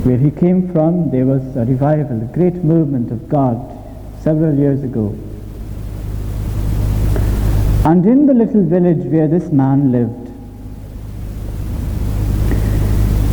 where 0.05 0.19
he 0.19 0.31
came 0.31 0.71
from, 0.73 1.11
there 1.11 1.27
was 1.27 1.57
a 1.57 1.65
revival, 1.65 2.23
a 2.23 2.33
great 2.33 2.63
movement 2.63 3.11
of 3.11 3.29
God 3.29 3.59
several 4.21 4.55
years 4.55 4.85
ago. 4.85 5.19
And 7.85 8.05
in 8.07 8.27
the 8.27 8.35
little 8.35 8.63
village 8.63 9.05
where 9.07 9.27
this 9.27 9.51
man 9.51 9.91
lived, 9.91 10.29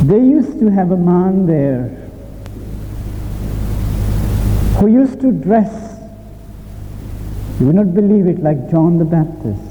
they 0.09 0.19
used 0.19 0.57
to 0.61 0.69
have 0.69 0.91
a 0.91 0.97
man 0.97 1.45
there 1.45 1.89
who 4.79 4.87
used 4.87 5.19
to 5.19 5.31
dress, 5.31 5.86
you 7.59 7.65
would 7.65 7.75
not 7.75 7.93
believe 7.93 8.27
it, 8.27 8.39
like 8.43 8.69
John 8.69 8.99
the 8.99 9.05
Baptist. 9.05 9.61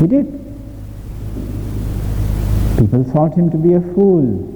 He 0.00 0.06
did. 0.06 0.26
People 2.78 3.04
thought 3.04 3.34
him 3.34 3.50
to 3.50 3.56
be 3.56 3.74
a 3.74 3.80
fool. 3.80 4.54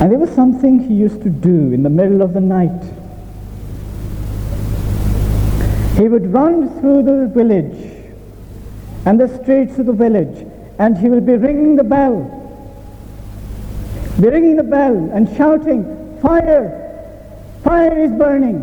And 0.00 0.12
there 0.12 0.18
was 0.18 0.30
something 0.30 0.78
he 0.78 0.94
used 0.94 1.22
to 1.22 1.30
do 1.30 1.72
in 1.72 1.82
the 1.82 1.90
middle 1.90 2.22
of 2.22 2.32
the 2.34 2.40
night. 2.40 2.82
He 5.96 6.08
would 6.08 6.32
run 6.32 6.80
through 6.80 7.02
the 7.02 7.28
village 7.34 8.06
and 9.06 9.18
the 9.18 9.42
streets 9.42 9.78
of 9.78 9.86
the 9.86 9.94
village 9.94 10.46
and 10.78 10.98
he 10.98 11.08
will 11.08 11.22
be 11.22 11.34
ringing 11.34 11.76
the 11.76 11.84
bell. 11.84 12.32
Be 14.20 14.28
ringing 14.28 14.56
the 14.56 14.62
bell 14.62 15.10
and 15.12 15.34
shouting, 15.36 16.18
Fire! 16.20 16.85
Fire 17.66 17.98
is 17.98 18.12
burning! 18.12 18.62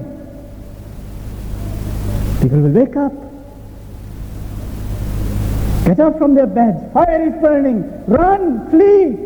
People 2.42 2.62
will 2.62 2.72
wake 2.72 2.96
up. 2.96 3.12
Get 5.84 6.00
up 6.00 6.18
from 6.18 6.36
their 6.36 6.48
beds. 6.48 6.80
Fire 6.94 7.28
is 7.28 7.34
burning. 7.42 7.84
Run, 8.08 8.70
flee. 8.70 9.18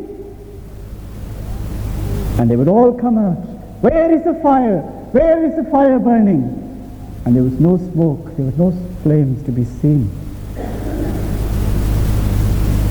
And 2.39 2.49
they 2.49 2.55
would 2.55 2.67
all 2.67 2.91
come 2.91 3.19
out. 3.19 3.37
Where 3.81 4.11
is 4.11 4.23
the 4.23 4.33
fire? 4.41 4.79
Where 5.11 5.45
is 5.45 5.55
the 5.55 5.69
fire 5.69 5.99
burning? 5.99 6.41
And 7.25 7.35
there 7.35 7.43
was 7.43 7.59
no 7.59 7.77
smoke. 7.77 8.35
There 8.35 8.47
was 8.47 8.57
no 8.57 8.71
flames 9.03 9.43
to 9.45 9.51
be 9.51 9.63
seen. 9.63 10.09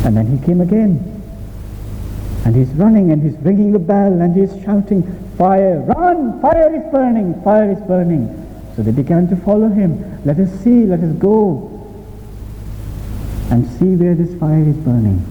And 0.05 0.16
then 0.16 0.38
he 0.38 0.46
came 0.46 0.61
again. 0.61 1.03
And 2.44 2.55
he's 2.55 2.68
running 2.68 3.11
and 3.11 3.20
he's 3.25 3.37
ringing 3.42 3.72
the 3.72 3.81
bell 3.81 4.20
and 4.20 4.37
he's 4.37 4.53
shouting, 4.62 5.03
Fire, 5.37 5.81
run! 5.81 6.40
Fire 6.40 6.75
is 6.75 6.90
burning! 6.90 7.40
Fire 7.42 7.70
is 7.70 7.81
burning! 7.81 8.42
So 8.75 8.83
they 8.83 8.92
began 8.92 9.29
to 9.29 9.37
follow 9.37 9.68
him. 9.68 10.25
Let 10.25 10.38
us 10.38 10.51
see, 10.61 10.87
let 10.87 11.01
us 11.01 11.14
go 11.16 11.72
and 13.51 13.66
see 13.79 13.96
where 13.96 14.14
this 14.14 14.38
fire 14.38 14.68
is 14.68 14.77
burning. 14.77 15.25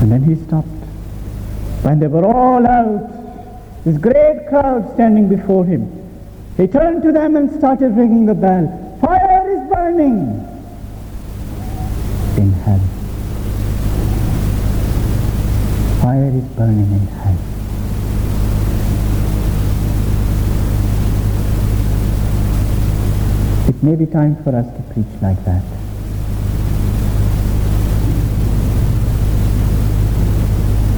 And 0.00 0.12
then 0.12 0.22
he 0.22 0.34
stopped. 0.46 0.68
When 1.82 1.98
they 1.98 2.06
were 2.06 2.24
all 2.24 2.66
out, 2.66 3.84
this 3.84 3.98
great 3.98 4.46
crowd 4.48 4.92
standing 4.94 5.28
before 5.28 5.64
him, 5.64 5.90
he 6.56 6.66
turned 6.66 7.02
to 7.02 7.12
them 7.12 7.36
and 7.36 7.50
started 7.58 7.96
ringing 7.96 8.26
the 8.26 8.34
bell. 8.34 8.98
Fire 9.00 9.50
is 9.50 9.68
burning 9.70 10.44
in 12.36 12.52
hell. 12.52 12.80
Fire 16.08 16.32
is 16.34 16.44
burning 16.56 16.90
in 16.90 17.06
hell. 17.20 17.36
It 23.68 23.82
may 23.82 23.94
be 23.94 24.06
time 24.06 24.42
for 24.42 24.56
us 24.56 24.64
to 24.74 24.82
preach 24.94 25.04
like 25.20 25.44
that. 25.44 25.62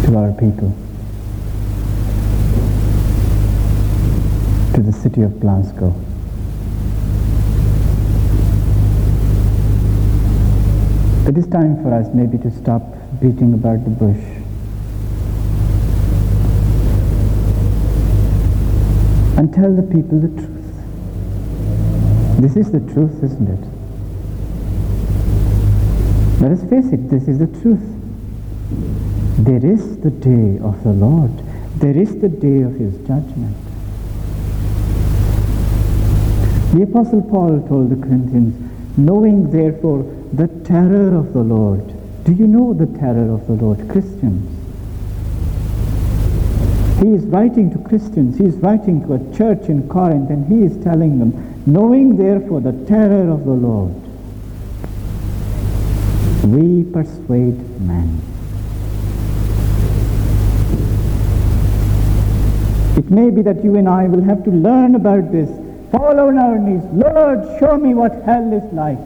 To 0.04 0.16
our 0.16 0.30
people. 0.30 0.72
To 4.74 4.80
the 4.80 4.92
city 4.92 5.22
of 5.22 5.40
Glasgow. 5.40 5.92
It 11.26 11.36
is 11.36 11.48
time 11.48 11.82
for 11.82 11.92
us 11.92 12.06
maybe 12.14 12.38
to 12.38 12.50
stop 12.52 12.82
beating 13.20 13.54
about 13.54 13.82
the 13.82 13.90
bush. 13.90 14.39
And 19.40 19.54
tell 19.54 19.74
the 19.74 19.80
people 19.80 20.20
the 20.20 20.28
truth. 20.28 20.74
This 22.42 22.56
is 22.56 22.70
the 22.72 22.80
truth, 22.92 23.24
isn't 23.24 23.48
it? 23.48 23.64
Let 26.42 26.52
us 26.52 26.60
face 26.68 26.92
it, 26.92 27.08
this 27.08 27.26
is 27.26 27.38
the 27.38 27.46
truth. 27.62 27.80
There 29.38 29.64
is 29.64 29.96
the 30.00 30.10
day 30.10 30.58
of 30.62 30.84
the 30.84 30.92
Lord. 30.92 31.32
There 31.76 31.96
is 31.96 32.20
the 32.20 32.28
day 32.28 32.60
of 32.60 32.74
his 32.74 32.98
judgment. 33.08 33.56
The 36.74 36.82
Apostle 36.82 37.22
Paul 37.22 37.66
told 37.66 37.88
the 37.88 37.96
Corinthians, 37.96 38.98
knowing 38.98 39.50
therefore 39.50 40.02
the 40.34 40.48
terror 40.64 41.16
of 41.16 41.32
the 41.32 41.42
Lord. 41.42 41.94
Do 42.24 42.34
you 42.34 42.46
know 42.46 42.74
the 42.74 42.84
terror 42.98 43.32
of 43.32 43.46
the 43.46 43.54
Lord, 43.54 43.88
Christians? 43.88 44.59
He 47.00 47.14
is 47.14 47.24
writing 47.24 47.70
to 47.70 47.78
Christians, 47.88 48.36
he 48.36 48.44
is 48.44 48.56
writing 48.56 49.00
to 49.06 49.14
a 49.14 49.34
church 49.34 49.70
in 49.70 49.88
Corinth, 49.88 50.28
and 50.28 50.46
he 50.52 50.62
is 50.64 50.84
telling 50.84 51.18
them, 51.18 51.62
knowing 51.64 52.18
therefore 52.18 52.60
the 52.60 52.72
terror 52.84 53.30
of 53.30 53.46
the 53.46 53.52
Lord, 53.52 53.94
we 56.44 56.84
persuade 56.92 57.58
men. 57.80 58.20
It 62.98 63.10
may 63.10 63.30
be 63.30 63.40
that 63.42 63.64
you 63.64 63.76
and 63.76 63.88
I 63.88 64.04
will 64.04 64.22
have 64.22 64.44
to 64.44 64.50
learn 64.50 64.94
about 64.94 65.32
this, 65.32 65.48
fall 65.90 66.20
on 66.20 66.36
our 66.36 66.58
knees, 66.58 66.84
Lord, 66.92 67.58
show 67.58 67.78
me 67.78 67.94
what 67.94 68.12
hell 68.24 68.52
is 68.52 68.70
like. 68.74 69.00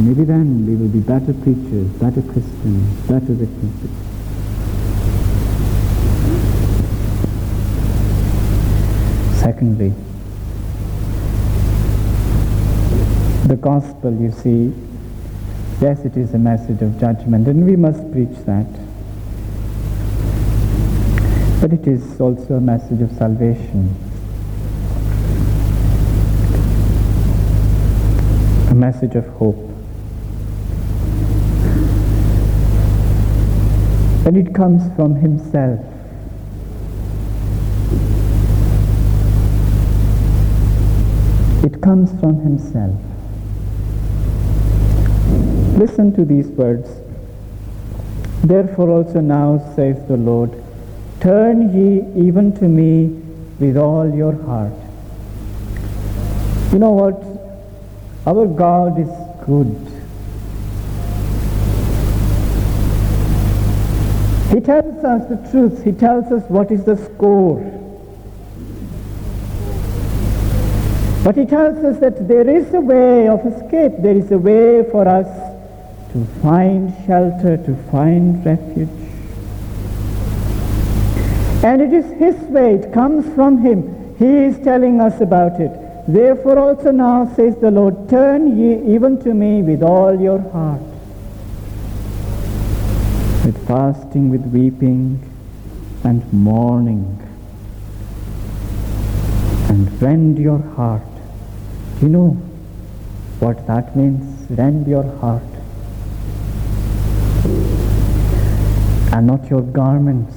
Maybe 0.00 0.22
then 0.22 0.64
we 0.64 0.76
will 0.76 0.88
be 0.88 1.00
better 1.00 1.34
preachers, 1.34 1.88
better 1.98 2.22
Christians, 2.22 3.00
better 3.08 3.32
witnesses. 3.32 4.13
Secondly, 9.44 9.92
the 13.46 13.56
gospel, 13.56 14.10
you 14.18 14.32
see, 14.32 14.72
yes, 15.82 16.00
it 16.06 16.16
is 16.16 16.32
a 16.32 16.38
message 16.38 16.80
of 16.80 16.98
judgment, 16.98 17.46
and 17.46 17.66
we 17.66 17.76
must 17.76 18.10
preach 18.10 18.34
that. 18.46 18.66
But 21.60 21.74
it 21.74 21.86
is 21.86 22.18
also 22.18 22.54
a 22.54 22.60
message 22.60 23.02
of 23.02 23.12
salvation. 23.12 23.94
A 28.70 28.74
message 28.74 29.14
of 29.14 29.26
hope. 29.34 29.58
And 34.26 34.38
it 34.38 34.54
comes 34.54 34.90
from 34.96 35.16
Himself. 35.16 35.93
Comes 41.84 42.18
from 42.18 42.40
Himself. 42.40 42.98
Listen 45.78 46.14
to 46.14 46.24
these 46.24 46.46
words. 46.46 46.88
Therefore 48.42 48.88
also 48.88 49.20
now, 49.20 49.58
says 49.76 49.96
the 50.08 50.16
Lord, 50.16 50.50
turn 51.20 51.74
ye 51.74 52.26
even 52.26 52.54
to 52.54 52.64
me 52.64 53.08
with 53.60 53.76
all 53.76 54.08
your 54.14 54.32
heart. 54.44 54.72
You 56.72 56.78
know 56.78 56.92
what? 56.92 57.22
Our 58.26 58.46
God 58.46 58.98
is 58.98 59.10
good. 59.44 59.76
He 64.54 64.60
tells 64.60 65.04
us 65.04 65.28
the 65.28 65.50
truth. 65.50 65.84
He 65.84 65.92
tells 65.92 66.32
us 66.32 66.48
what 66.48 66.70
is 66.70 66.84
the 66.84 66.96
score. 66.96 67.83
But 71.24 71.36
he 71.36 71.46
tells 71.46 71.82
us 71.82 71.98
that 72.00 72.28
there 72.28 72.46
is 72.46 72.74
a 72.74 72.80
way 72.82 73.28
of 73.28 73.40
escape. 73.46 73.92
There 74.00 74.14
is 74.14 74.30
a 74.30 74.36
way 74.36 74.84
for 74.90 75.08
us 75.08 75.26
to 76.12 76.24
find 76.42 76.92
shelter, 77.06 77.56
to 77.56 77.74
find 77.90 78.44
refuge. 78.44 78.90
And 81.64 81.80
it 81.80 81.94
is 81.94 82.04
his 82.18 82.36
way. 82.50 82.74
It 82.74 82.92
comes 82.92 83.24
from 83.34 83.62
him. 83.62 84.14
He 84.18 84.26
is 84.26 84.62
telling 84.62 85.00
us 85.00 85.18
about 85.22 85.62
it. 85.62 85.72
Therefore 86.06 86.58
also 86.58 86.90
now, 86.90 87.34
says 87.34 87.56
the 87.56 87.70
Lord, 87.70 88.10
turn 88.10 88.58
ye 88.58 88.94
even 88.94 89.18
to 89.24 89.32
me 89.32 89.62
with 89.62 89.82
all 89.82 90.20
your 90.20 90.40
heart. 90.50 90.82
With 93.46 93.66
fasting, 93.66 94.28
with 94.28 94.44
weeping, 94.52 95.22
and 96.04 96.30
mourning. 96.34 97.18
And 99.70 100.02
rend 100.02 100.38
your 100.38 100.58
heart 100.58 101.13
you 102.02 102.08
know 102.08 102.30
what 103.40 103.66
that 103.66 103.96
means? 103.96 104.50
Rend 104.50 104.86
your 104.86 105.04
heart. 105.18 105.42
And 109.12 109.26
not 109.26 109.48
your 109.48 109.62
garments. 109.62 110.34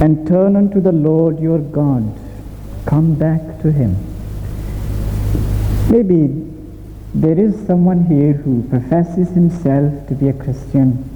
And 0.00 0.26
turn 0.26 0.56
unto 0.56 0.80
the 0.80 0.92
Lord 0.92 1.40
your 1.40 1.58
God. 1.58 2.18
Come 2.84 3.14
back 3.14 3.60
to 3.62 3.72
Him. 3.72 3.96
Maybe 5.90 6.46
there 7.14 7.38
is 7.38 7.66
someone 7.66 8.04
here 8.04 8.34
who 8.34 8.62
professes 8.68 9.30
himself 9.30 10.06
to 10.08 10.14
be 10.14 10.28
a 10.28 10.34
Christian 10.34 11.15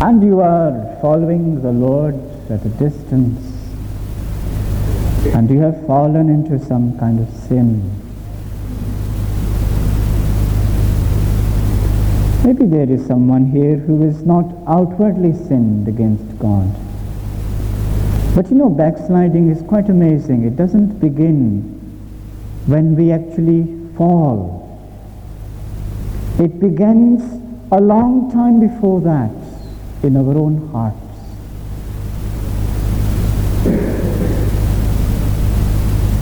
and 0.00 0.22
you 0.22 0.40
are 0.40 0.98
following 1.00 1.62
the 1.62 1.72
Lord 1.72 2.14
at 2.50 2.64
a 2.66 2.68
distance, 2.68 3.40
and 5.34 5.48
you 5.48 5.58
have 5.60 5.86
fallen 5.86 6.28
into 6.28 6.62
some 6.66 6.98
kind 6.98 7.18
of 7.18 7.28
sin. 7.48 7.80
Maybe 12.44 12.66
there 12.66 12.88
is 12.88 13.06
someone 13.06 13.46
here 13.50 13.76
who 13.76 14.06
is 14.06 14.22
not 14.22 14.44
outwardly 14.68 15.32
sinned 15.32 15.88
against 15.88 16.38
God. 16.38 16.70
But 18.34 18.50
you 18.50 18.56
know, 18.56 18.68
backsliding 18.68 19.50
is 19.50 19.62
quite 19.62 19.88
amazing. 19.88 20.44
It 20.44 20.56
doesn't 20.56 21.00
begin 21.00 21.62
when 22.66 22.94
we 22.94 23.12
actually 23.12 23.64
fall. 23.96 24.62
It 26.38 26.60
begins 26.60 27.22
a 27.72 27.80
long 27.80 28.30
time 28.30 28.60
before 28.60 29.00
that 29.00 29.45
in 30.02 30.16
our 30.16 30.36
own 30.36 30.68
hearts. 30.68 30.96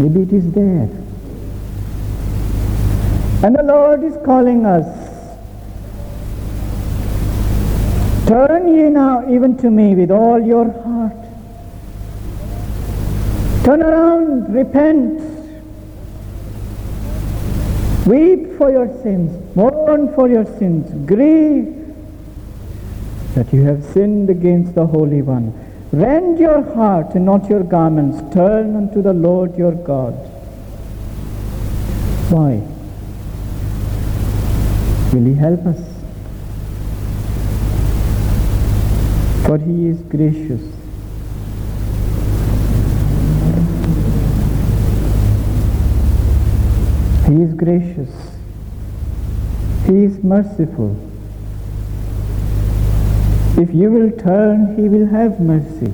Maybe 0.00 0.22
it 0.22 0.32
is 0.32 0.50
there. 0.52 0.88
And 3.42 3.56
the 3.56 3.62
Lord 3.62 4.02
is 4.04 4.16
calling 4.24 4.64
us. 4.64 4.86
Turn 8.26 8.74
ye 8.74 8.88
now 8.88 9.30
even 9.30 9.56
to 9.58 9.70
me 9.70 9.94
with 9.94 10.10
all 10.10 10.40
your 10.40 10.72
heart. 10.82 11.12
Turn 13.64 13.82
around, 13.82 14.54
repent. 14.54 15.20
Weep 18.06 18.58
for 18.58 18.70
your 18.70 18.88
sins, 19.02 19.56
mourn 19.56 20.14
for 20.14 20.28
your 20.28 20.44
sins, 20.58 20.90
grieve 21.06 21.83
that 23.34 23.52
you 23.52 23.64
have 23.64 23.84
sinned 23.84 24.30
against 24.30 24.74
the 24.74 24.86
Holy 24.86 25.20
One. 25.20 25.52
Rend 25.92 26.38
your 26.38 26.62
heart 26.74 27.14
and 27.14 27.24
not 27.24 27.48
your 27.50 27.62
garments. 27.62 28.18
Turn 28.34 28.76
unto 28.76 29.02
the 29.02 29.12
Lord 29.12 29.56
your 29.56 29.72
God. 29.72 30.14
Why? 32.30 32.62
Will 35.12 35.24
He 35.24 35.34
help 35.34 35.66
us? 35.66 35.80
For 39.46 39.58
He 39.58 39.88
is 39.88 40.00
gracious. 40.02 40.62
He 47.26 47.42
is 47.42 47.54
gracious. 47.54 48.10
He 49.86 50.04
is 50.04 50.22
merciful. 50.22 51.13
If 53.56 53.72
you 53.72 53.90
will 53.90 54.10
turn, 54.10 54.76
He 54.76 54.88
will 54.88 55.06
have 55.06 55.38
mercy. 55.38 55.92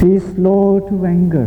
He 0.00 0.16
is 0.16 0.24
slow 0.34 0.80
to 0.80 1.06
anger. 1.06 1.46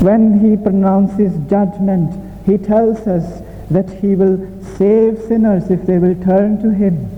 When 0.00 0.40
He 0.40 0.56
pronounces 0.56 1.32
judgment, 1.48 2.12
He 2.44 2.58
tells 2.58 3.06
us 3.06 3.42
that 3.70 3.88
He 4.00 4.14
will 4.14 4.38
save 4.76 5.18
sinners 5.28 5.70
if 5.70 5.86
they 5.86 5.98
will 5.98 6.16
turn 6.22 6.60
to 6.60 6.70
Him. 6.74 7.08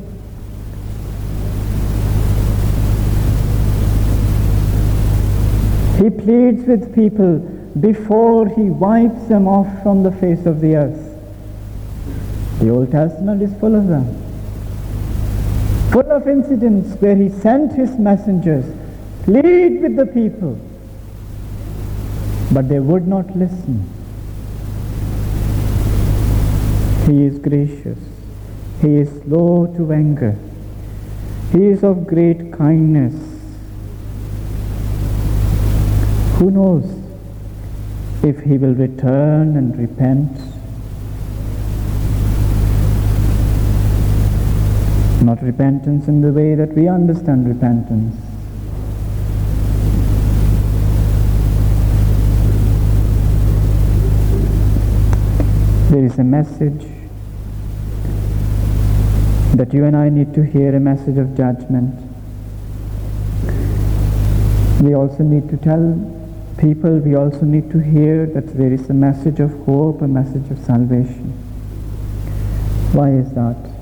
He 5.98 6.10
pleads 6.10 6.64
with 6.66 6.94
people 6.94 7.38
before 7.80 8.46
he 8.48 8.62
wipes 8.62 9.26
them 9.26 9.48
off 9.48 9.82
from 9.82 10.02
the 10.02 10.12
face 10.12 10.44
of 10.44 10.60
the 10.60 10.76
earth. 10.76 11.03
The 12.64 12.70
Old 12.70 12.90
Testament 12.92 13.42
is 13.42 13.52
full 13.60 13.74
of 13.74 13.88
them. 13.88 14.06
Full 15.92 16.10
of 16.10 16.26
incidents 16.26 16.98
where 16.98 17.14
he 17.14 17.28
sent 17.28 17.74
his 17.74 17.98
messengers, 17.98 18.64
plead 19.24 19.82
with 19.82 19.96
the 19.96 20.06
people, 20.06 20.58
but 22.52 22.70
they 22.70 22.80
would 22.80 23.06
not 23.06 23.36
listen. 23.36 23.86
He 27.04 27.26
is 27.26 27.38
gracious. 27.38 27.98
He 28.80 28.96
is 28.96 29.10
slow 29.24 29.66
to 29.76 29.92
anger. 29.92 30.38
He 31.52 31.66
is 31.66 31.84
of 31.84 32.06
great 32.06 32.50
kindness. 32.50 33.14
Who 36.38 36.50
knows 36.50 36.86
if 38.22 38.40
he 38.40 38.56
will 38.56 38.74
return 38.74 39.58
and 39.58 39.78
repent? 39.78 40.53
Not 45.24 45.40
repentance 45.42 46.06
in 46.06 46.20
the 46.20 46.30
way 46.30 46.54
that 46.54 46.74
we 46.74 46.86
understand 46.86 47.48
repentance. 47.48 48.14
There 55.90 56.04
is 56.04 56.18
a 56.18 56.24
message 56.24 56.86
that 59.56 59.72
you 59.72 59.86
and 59.86 59.96
I 59.96 60.10
need 60.10 60.34
to 60.34 60.44
hear 60.44 60.76
a 60.76 60.80
message 60.80 61.16
of 61.16 61.34
judgment. 61.34 61.98
We 64.82 64.92
also 64.92 65.22
need 65.22 65.48
to 65.48 65.56
tell 65.56 65.96
people, 66.58 66.98
we 66.98 67.14
also 67.14 67.46
need 67.46 67.70
to 67.70 67.78
hear 67.78 68.26
that 68.26 68.58
there 68.58 68.74
is 68.74 68.90
a 68.90 68.94
message 68.94 69.40
of 69.40 69.52
hope, 69.64 70.02
a 70.02 70.08
message 70.08 70.50
of 70.50 70.58
salvation. 70.58 71.30
Why 72.92 73.08
is 73.12 73.32
that? 73.32 73.73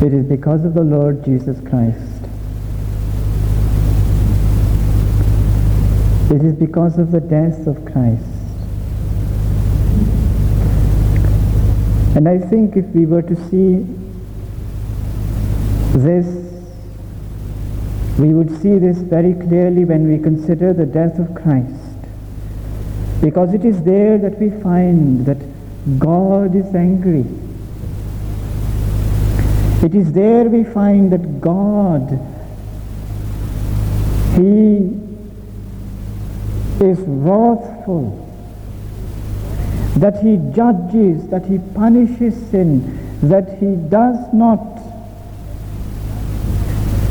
It 0.00 0.14
is 0.14 0.26
because 0.26 0.64
of 0.64 0.74
the 0.74 0.84
Lord 0.84 1.24
Jesus 1.24 1.58
Christ. 1.68 2.22
It 6.30 6.44
is 6.44 6.54
because 6.54 6.98
of 6.98 7.10
the 7.10 7.20
death 7.20 7.66
of 7.66 7.84
Christ. 7.84 8.22
And 12.14 12.28
I 12.28 12.38
think 12.38 12.76
if 12.76 12.84
we 12.94 13.06
were 13.06 13.22
to 13.22 13.34
see 13.48 13.86
this, 15.98 16.26
we 18.20 18.32
would 18.34 18.50
see 18.62 18.78
this 18.78 18.98
very 18.98 19.34
clearly 19.34 19.84
when 19.84 20.06
we 20.08 20.22
consider 20.22 20.72
the 20.72 20.86
death 20.86 21.18
of 21.18 21.34
Christ. 21.34 21.98
Because 23.20 23.52
it 23.52 23.64
is 23.64 23.82
there 23.82 24.16
that 24.18 24.38
we 24.38 24.50
find 24.62 25.26
that 25.26 25.38
God 25.98 26.54
is 26.54 26.72
angry. 26.72 27.24
It 29.80 29.94
is 29.94 30.12
there 30.12 30.44
we 30.44 30.64
find 30.64 31.12
that 31.12 31.40
God, 31.40 32.10
He 34.34 34.98
is 36.84 36.98
wrathful, 36.98 38.26
that 39.96 40.20
He 40.20 40.36
judges, 40.52 41.28
that 41.28 41.46
He 41.46 41.58
punishes 41.76 42.34
sin, 42.50 43.18
that 43.22 43.58
He 43.60 43.76
does 43.76 44.32
not 44.32 44.58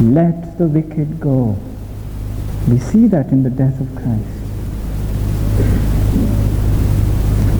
let 0.01 0.57
the 0.57 0.67
wicked 0.67 1.21
go. 1.21 1.57
We 2.67 2.79
see 2.79 3.07
that 3.07 3.29
in 3.29 3.43
the 3.43 3.49
death 3.49 3.79
of 3.79 3.95
Christ. 3.95 4.37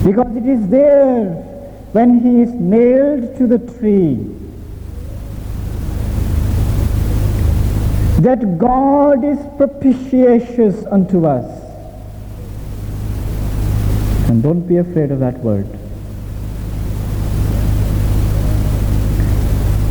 Because 0.04 0.36
it 0.36 0.44
is 0.44 0.68
there 0.68 1.30
when 1.92 2.20
He 2.20 2.42
is 2.42 2.52
nailed 2.52 3.38
to 3.38 3.46
the 3.46 3.58
tree 3.78 4.34
that 8.18 8.58
God 8.58 9.24
is 9.24 9.38
propitious 9.56 10.84
unto 10.86 11.24
us. 11.24 11.46
And 14.28 14.42
don't 14.42 14.66
be 14.66 14.78
afraid 14.78 15.12
of 15.12 15.20
that 15.20 15.38
word. 15.38 15.68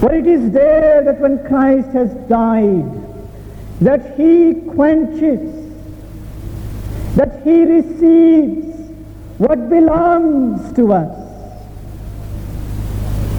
For 0.02 0.14
it 0.14 0.28
is 0.28 0.52
there 0.52 1.04
that 1.06 1.20
when 1.20 1.44
Christ 1.48 1.90
has 1.90 2.14
died, 2.28 2.86
that 3.80 4.18
he 4.18 4.56
quenches, 4.76 5.72
that 7.16 7.42
he 7.44 7.64
receives 7.64 8.92
what 9.38 9.70
belongs 9.70 10.74
to 10.74 10.92
us. 10.92 11.27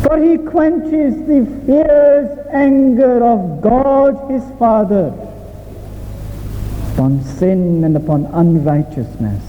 For 0.08 0.16
he 0.16 0.38
quenches 0.38 1.16
the 1.26 1.44
fierce 1.66 2.38
anger 2.50 3.22
of 3.22 3.60
God 3.60 4.30
his 4.30 4.42
Father 4.58 5.08
upon 6.94 7.22
sin 7.22 7.84
and 7.84 7.94
upon 7.94 8.24
unrighteousness. 8.24 9.44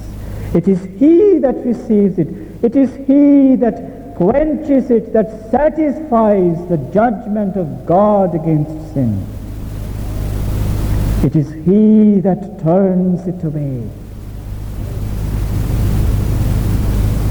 It 0.53 0.67
is 0.67 0.83
he 0.99 1.37
that 1.39 1.55
receives 1.65 2.19
it. 2.19 2.27
It 2.61 2.75
is 2.75 2.93
he 3.07 3.55
that 3.55 4.17
quenches 4.17 4.91
it, 4.91 5.13
that 5.13 5.49
satisfies 5.49 6.57
the 6.67 6.77
judgment 6.93 7.55
of 7.55 7.85
God 7.85 8.35
against 8.35 8.93
sin. 8.93 9.25
It 11.23 11.37
is 11.37 11.49
he 11.65 12.19
that 12.19 12.59
turns 12.61 13.25
it 13.27 13.41
away. 13.45 13.89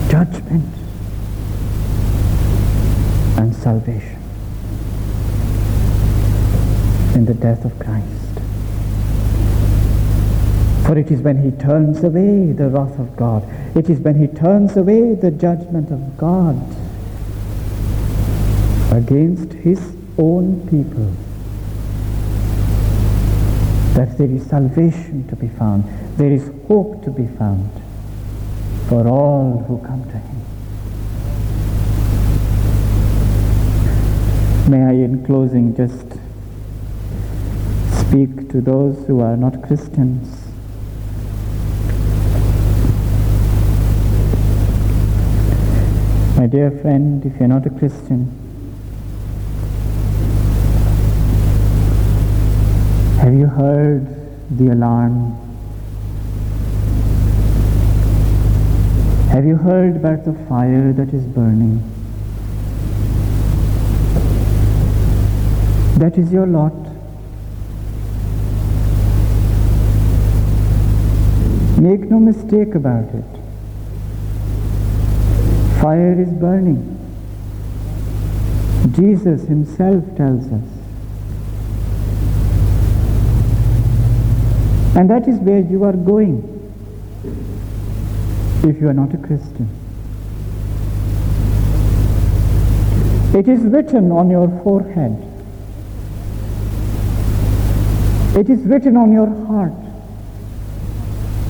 Judgment 0.08 0.78
and 3.38 3.54
salvation 3.68 4.18
in 7.14 7.26
the 7.26 7.34
death 7.34 7.66
of 7.66 7.78
Christ. 7.78 8.34
For 10.86 10.96
it 10.96 11.10
is 11.10 11.20
when 11.20 11.42
he 11.42 11.50
turns 11.50 12.02
away 12.02 12.52
the 12.52 12.70
wrath 12.70 12.98
of 12.98 13.14
God, 13.14 13.42
it 13.76 13.90
is 13.90 13.98
when 13.98 14.18
he 14.18 14.26
turns 14.26 14.74
away 14.78 15.14
the 15.14 15.30
judgment 15.30 15.90
of 15.90 16.16
God 16.16 16.56
against 18.90 19.52
his 19.52 19.80
own 20.16 20.66
people 20.70 21.12
that 23.98 24.16
there 24.16 24.30
is 24.30 24.46
salvation 24.46 25.28
to 25.28 25.36
be 25.36 25.48
found, 25.48 25.84
there 26.16 26.32
is 26.32 26.50
hope 26.68 27.04
to 27.04 27.10
be 27.10 27.26
found 27.36 27.70
for 28.88 29.06
all 29.06 29.62
who 29.68 29.76
come 29.86 30.04
to 30.04 30.16
him. 30.16 30.37
May 34.68 34.82
I, 34.82 34.90
in 34.90 35.24
closing, 35.24 35.74
just 35.74 36.04
speak 38.00 38.50
to 38.50 38.60
those 38.60 39.06
who 39.06 39.20
are 39.20 39.34
not 39.34 39.62
Christians. 39.62 40.28
My 46.36 46.46
dear 46.46 46.70
friend, 46.70 47.24
if 47.24 47.38
you're 47.40 47.48
not 47.48 47.64
a 47.64 47.70
Christian, 47.70 48.26
have 53.20 53.32
you 53.32 53.46
heard 53.46 54.06
the 54.50 54.74
alarm? 54.74 55.32
Have 59.30 59.46
you 59.46 59.56
heard 59.56 59.96
about 59.96 60.26
the 60.26 60.34
fire 60.46 60.92
that 60.92 61.14
is 61.14 61.24
burning? 61.24 61.97
That 65.98 66.16
is 66.16 66.32
your 66.32 66.46
lot. 66.46 66.72
Make 71.76 72.08
no 72.08 72.20
mistake 72.20 72.76
about 72.76 73.12
it. 73.14 73.24
Fire 75.80 76.20
is 76.20 76.28
burning. 76.28 76.94
Jesus 78.92 79.48
himself 79.48 80.04
tells 80.16 80.46
us. 80.46 80.68
And 84.96 85.10
that 85.10 85.26
is 85.26 85.40
where 85.40 85.60
you 85.60 85.82
are 85.82 85.92
going 85.92 86.42
if 88.62 88.80
you 88.80 88.88
are 88.88 88.94
not 88.94 89.14
a 89.14 89.18
Christian. 89.18 89.68
It 93.34 93.48
is 93.48 93.62
written 93.62 94.12
on 94.12 94.30
your 94.30 94.48
forehead. 94.62 95.27
It 98.38 98.48
is 98.48 98.60
written 98.60 98.96
on 98.96 99.10
your 99.10 99.26
heart. 99.46 99.72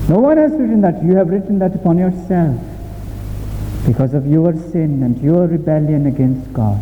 No 0.09 0.17
one 0.17 0.37
has 0.37 0.51
written 0.53 0.81
that. 0.81 1.03
You 1.03 1.17
have 1.17 1.29
written 1.29 1.59
that 1.59 1.75
upon 1.75 1.99
yourself 1.99 2.59
because 3.85 4.15
of 4.15 4.25
your 4.25 4.53
sin 4.53 5.03
and 5.03 5.15
your 5.21 5.45
rebellion 5.45 6.07
against 6.07 6.51
God. 6.51 6.81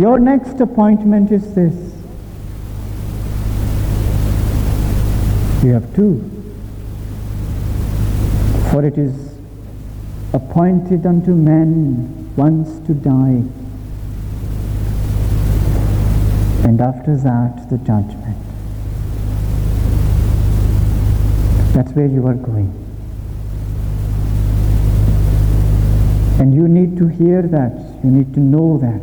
Your 0.00 0.18
next 0.18 0.58
appointment 0.62 1.30
is 1.30 1.54
this. 1.54 1.74
You 5.62 5.74
have 5.74 5.94
two. 5.94 6.30
For 8.70 8.82
it 8.82 8.96
is 8.96 9.33
appointed 10.34 11.06
unto 11.06 11.30
men 11.30 12.34
once 12.34 12.84
to 12.86 12.92
die, 12.92 13.40
and 16.66 16.80
after 16.80 17.16
that 17.16 17.70
the 17.70 17.78
judgment. 17.78 18.36
That's 21.72 21.92
where 21.92 22.06
you 22.06 22.26
are 22.26 22.34
going. 22.34 22.72
And 26.40 26.52
you 26.52 26.66
need 26.68 26.96
to 26.98 27.06
hear 27.06 27.42
that. 27.42 27.72
You 28.02 28.10
need 28.10 28.34
to 28.34 28.40
know 28.40 28.78
that. 28.78 29.02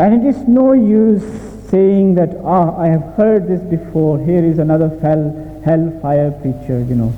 And 0.00 0.24
it 0.24 0.28
is 0.28 0.48
no 0.48 0.72
use 0.72 1.22
saying 1.68 2.14
that, 2.14 2.36
ah, 2.44 2.76
I 2.76 2.88
have 2.88 3.14
heard 3.14 3.46
this 3.46 3.60
before, 3.62 4.18
here 4.24 4.44
is 4.44 4.58
another 4.58 4.88
hell, 5.00 5.49
hellfire 5.64 6.30
preacher, 6.30 6.80
you 6.82 6.94
know. 6.94 7.12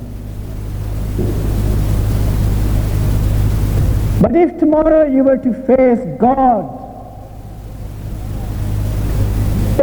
But 4.21 4.37
if 4.37 4.59
tomorrow 4.59 5.07
you 5.07 5.25
were 5.25 5.39
to 5.39 5.53
face 5.53 6.19
God, 6.19 6.79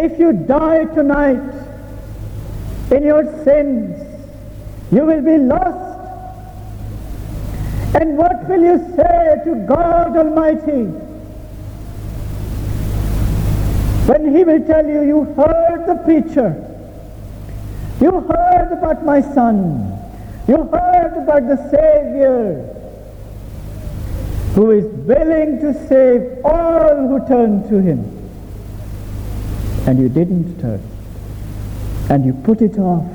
if 0.01 0.17
you 0.17 0.31
die 0.31 0.85
tonight 0.85 1.41
in 2.91 3.03
your 3.03 3.25
sins, 3.43 4.05
you 4.91 5.03
will 5.05 5.21
be 5.21 5.37
lost. 5.37 5.97
And 7.95 8.17
what 8.17 8.47
will 8.47 8.61
you 8.61 8.77
say 8.95 9.41
to 9.45 9.55
God 9.67 10.15
Almighty? 10.15 10.85
When 14.07 14.35
he 14.35 14.43
will 14.43 14.65
tell 14.65 14.87
you, 14.87 15.01
you 15.03 15.23
heard 15.35 15.85
the 15.85 15.95
preacher, 16.05 16.68
you 18.01 18.11
heard 18.21 18.71
about 18.71 19.05
my 19.05 19.21
son, 19.21 19.97
you 20.47 20.57
heard 20.57 21.23
about 21.23 21.47
the 21.47 21.57
Savior 21.69 22.75
who 24.55 24.71
is 24.71 24.85
willing 25.05 25.59
to 25.59 25.73
save 25.87 26.43
all 26.43 27.07
who 27.07 27.25
turn 27.27 27.67
to 27.69 27.81
him. 27.81 27.99
And 29.87 29.99
you 29.99 30.09
didn't 30.09 30.59
turn. 30.59 30.81
And 32.09 32.25
you 32.25 32.33
put 32.33 32.61
it 32.61 32.77
off. 32.77 33.05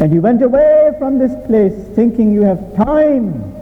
And 0.00 0.12
you 0.12 0.20
went 0.20 0.42
away 0.42 0.92
from 0.98 1.18
this 1.18 1.32
place 1.46 1.74
thinking 1.94 2.32
you 2.32 2.42
have 2.42 2.76
time. 2.76 3.52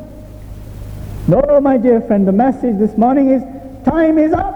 No, 1.29 1.61
my 1.61 1.77
dear 1.79 2.01
friend, 2.01 2.27
the 2.27 2.33
message 2.33 2.79
this 2.79 2.97
morning 2.97 3.31
is 3.31 3.43
time 3.85 4.19
is 4.19 4.33
up. 4.33 4.55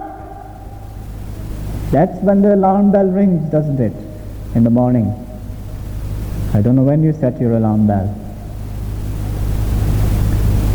That's 1.91 2.19
when 2.23 2.43
the 2.43 2.55
alarm 2.55 2.93
bell 2.93 3.07
rings, 3.07 3.51
doesn't 3.51 3.81
it? 3.81 4.12
In 4.55 4.65
the 4.65 4.71
morning. 4.71 5.07
I 6.53 6.61
don't 6.61 6.77
know 6.77 6.83
when 6.83 7.03
you 7.03 7.15
set 7.15 7.41
your 7.41 7.53
alarm 7.53 7.87
bell. 7.87 8.15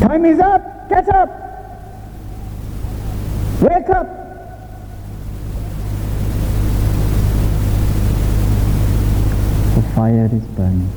Time 0.02 0.26
is 0.26 0.40
up! 0.40 0.90
Get 0.90 1.08
up! 1.10 1.30
Wake 3.62 3.90
up! 3.90 4.08
The 9.76 9.82
fire 9.94 10.30
is 10.34 10.44
burning. 10.56 10.90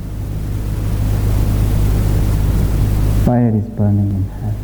Fire 3.25 3.55
is 3.55 3.69
burning 3.69 4.09
in 4.09 4.23
hell. 4.23 4.55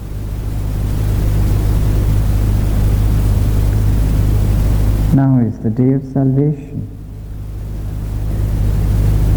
Now 5.13 5.39
is 5.45 5.59
the 5.59 5.69
day 5.69 5.93
of 5.93 6.03
salvation. 6.03 6.96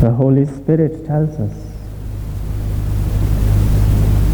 The 0.01 0.13
Holy 0.13 0.47
Spirit 0.47 1.05
tells 1.05 1.39
us. 1.39 1.55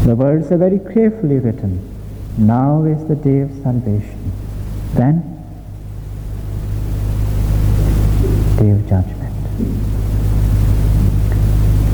The 0.05 0.15
words 0.15 0.49
are 0.49 0.57
very 0.57 0.79
carefully 0.79 1.39
written. 1.39 1.83
Now 2.37 2.85
is 2.85 3.05
the 3.09 3.15
day 3.15 3.41
of 3.41 3.51
salvation. 3.61 4.31
Then, 4.93 5.19
day 8.55 8.69
of 8.69 8.87
judgment. 8.87 9.33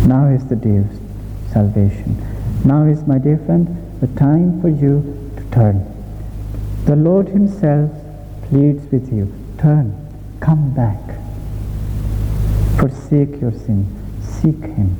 Now 0.05 0.27
is 0.27 0.45
the 0.45 0.55
day 0.55 0.77
of 0.77 0.99
salvation. 1.51 2.15
Now 2.63 2.85
is, 2.85 3.07
my 3.07 3.17
dear 3.17 3.39
friend, 3.39 3.65
the 4.01 4.07
time 4.19 4.61
for 4.61 4.69
you 4.69 5.31
to 5.35 5.43
turn. 5.49 5.83
The 6.85 6.95
Lord 6.95 7.29
Himself 7.29 7.89
pleads 8.43 8.91
with 8.91 9.11
you 9.11 9.33
Turn, 9.57 9.95
come 10.39 10.75
back. 10.75 11.12
Forsake 12.79 13.41
your 13.41 13.51
sin. 13.51 13.85
Seek 14.21 14.61
Him. 14.61 14.95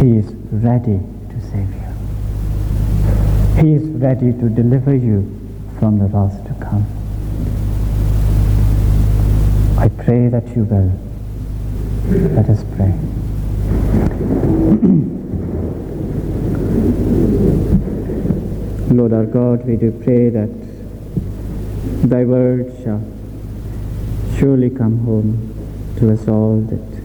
He 0.00 0.16
is 0.18 0.32
ready 0.52 1.00
to 1.30 1.40
save 1.40 1.74
you. 1.74 3.62
He 3.62 3.72
is 3.72 3.88
ready 3.88 4.32
to 4.32 4.48
deliver 4.48 4.94
you 4.94 5.24
from 5.78 5.98
the 5.98 6.06
wrath 6.06 6.44
to 6.46 6.54
come. 6.62 6.86
I 9.78 9.88
pray 9.88 10.28
that 10.28 10.54
you 10.56 10.64
will. 10.64 10.92
Let 12.34 12.48
us 12.50 12.64
pray. 12.76 12.92
Lord 18.94 19.12
our 19.12 19.26
God, 19.26 19.66
we 19.66 19.76
do 19.76 19.90
pray 20.04 20.28
that 20.30 20.48
Thy 22.08 22.24
word 22.24 22.72
shall 22.84 23.02
surely 24.38 24.68
come 24.68 24.98
home 25.04 25.30
to 25.98 26.12
us 26.12 26.28
all 26.28 26.60
that 26.60 27.02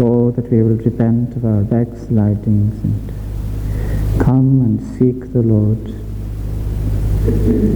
oh 0.00 0.30
that 0.30 0.50
we 0.50 0.62
will 0.62 0.76
repent 0.76 1.36
of 1.36 1.44
our 1.44 1.62
backslidings 1.62 2.82
and 2.82 4.20
come 4.20 4.62
and 4.62 4.80
seek 4.98 5.32
the 5.32 5.42
Lord 5.42 5.78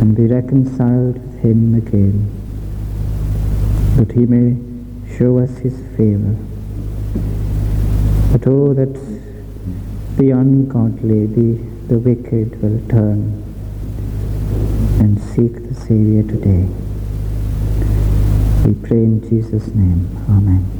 and 0.01 0.17
be 0.17 0.27
reconciled 0.27 1.15
with 1.15 1.41
him 1.43 1.75
again 1.75 2.35
that 3.97 4.13
he 4.13 4.25
may 4.25 4.57
show 5.17 5.39
us 5.39 5.59
his 5.59 5.77
favor. 5.97 6.37
But 8.33 8.47
oh 8.47 8.73
that 8.75 8.95
the 10.17 10.31
ungodly 10.31 11.27
the, 11.27 11.63
the 11.89 11.99
wicked 11.99 12.63
will 12.63 12.81
turn 12.89 13.48
and 15.01 15.21
seek 15.21 15.55
the 15.69 15.75
Savior 15.75 16.23
today. 16.23 16.69
We 18.67 18.75
pray 18.87 18.99
in 18.99 19.29
Jesus' 19.29 19.69
name. 19.69 20.09
Amen. 20.29 20.78